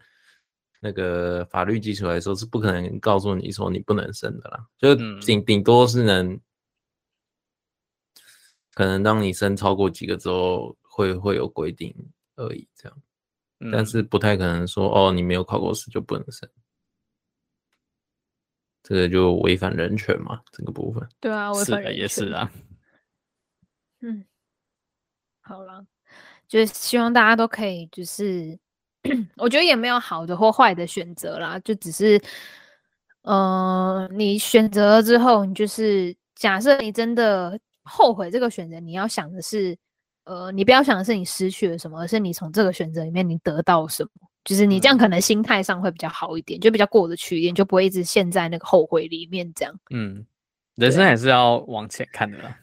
[0.80, 4.66] 那个法律基础来说，是不可能告诉你说你不能生的啦。
[4.78, 6.40] 就顶顶多是能，
[8.74, 11.94] 可能当你生超过几个之后，会会有规定
[12.38, 12.98] 而已，这样。
[13.72, 16.48] 但是不太可能说哦，你没有考过试就不能生，
[18.84, 21.08] 这个就违反人权嘛，这个部分。
[21.22, 22.52] 对啊，违反人权也是啊。
[24.02, 24.26] 嗯，
[25.42, 25.86] 好了，
[26.48, 28.60] 就是希望大家都可以，就是
[29.38, 32.18] 我觉得也没有好的或坏的选择啦，就只是，
[33.22, 39.78] 嗯、呃，你选择了之后，你就是假设你真的后悔这个选择，你要想的是。
[40.26, 44.10] 呃，你不要想的是你失去了什么，而是你从这个选择里面你得到什么。
[44.44, 49.74] 就是你这样可能心态上会比较好一点，嗯、就比较过得去一点，就不会一直陷在那个后悔里面这样。
[49.90, 50.24] 嗯，
[50.76, 52.56] 人生还是要往前看的啦。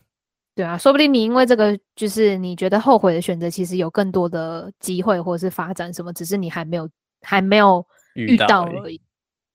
[0.54, 6.88] 对啊，说不定你因为这个，就是你觉得后悔的选择，其实有更多的机会或者是发展什么，只是你还没有
[7.22, 7.84] 还没有
[8.14, 9.00] 遇到而已。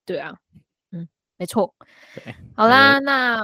[0.05, 0.35] 对啊，
[0.91, 1.73] 嗯，没错。
[2.55, 3.41] 好啦，那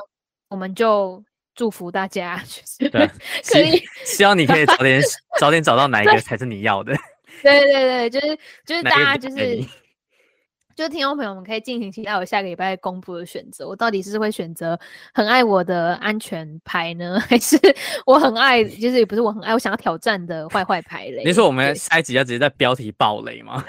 [0.49, 1.23] 我们就。
[1.55, 5.01] 祝福大家， 就是以希，希望你可以早点
[5.39, 6.93] 早点找到哪一个才是你要的。
[7.41, 9.61] 对对对，就是就是大家就是，
[10.75, 13.67] 就是听众朋友们可以尽情期待我下个礼拜公布的选择。
[13.67, 14.79] 我到底是会选择
[15.13, 17.59] 很爱我的安全牌呢，还是
[18.05, 21.23] 我很爱，就是也不是我很爱，我想要挑战的坏坏牌嘞？
[21.25, 23.63] 你说我们下一集要直接在标题爆雷吗？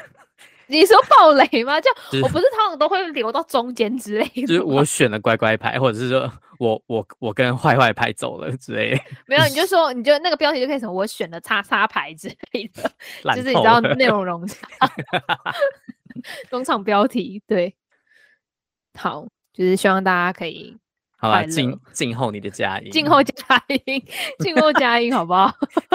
[0.67, 1.81] 你说暴雷吗？
[1.81, 1.91] 就
[2.23, 9.01] 我不是通常都会留到中间之类的，就是我选了乖乖牌，或者是说我我我跟坏坏牌走了之类的。
[9.27, 12.91] 没有，你就说你就那个标题就可以什么我选了叉叉牌之类的，
[13.35, 14.69] 就是你知道内容农场，
[16.51, 17.75] 农场标题对。
[18.97, 20.77] 好，就是希望大家可以。
[21.25, 23.35] 好吧，静静候你的佳音，静候佳
[23.69, 24.05] 音，
[24.41, 25.51] 静候佳音，好不好？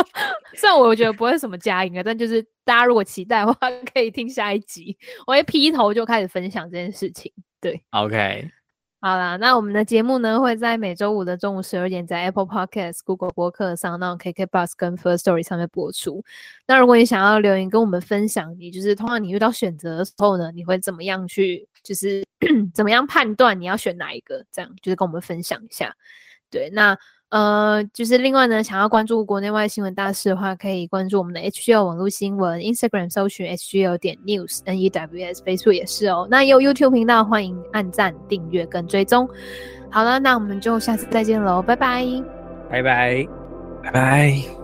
[0.58, 3.58] 虽然我觉得不会什么佳音啊，但就是大家如果期待的话，
[3.94, 7.32] 可以听下一集，我会劈头就开始分享这件事情。
[7.62, 8.50] 对，OK，
[9.02, 16.22] 好啦，那我们的节目呢会在每周五的中午十二点在 Apple Podcast、Google 播客上，那 KK Bus 跟 First Story 上面播出。
[16.68, 21.66] 那如果你想要留言跟我们分享，你就是通常你遇到选择的时候呢，你会怎么样去？
[21.82, 22.26] 就是
[22.76, 24.44] 怎么样判断你要选哪一个？
[24.52, 25.96] 这样就是跟我们分享一下。
[26.52, 26.98] 对，那
[27.30, 36.28] 呃，就是另外呢，想要关注国内外新闻大事的话，可以关注我们的 HGL 网络新闻，Instagram 搜寻 HGL 点 News N E W S，Facebook 也是哦。
[36.32, 39.30] 那有 YouTube 频道，欢迎按赞、订阅跟追踪。
[39.92, 42.04] 好了，那我们就下次再见喽，拜拜，
[42.70, 43.28] 拜拜，
[43.84, 44.59] 拜拜。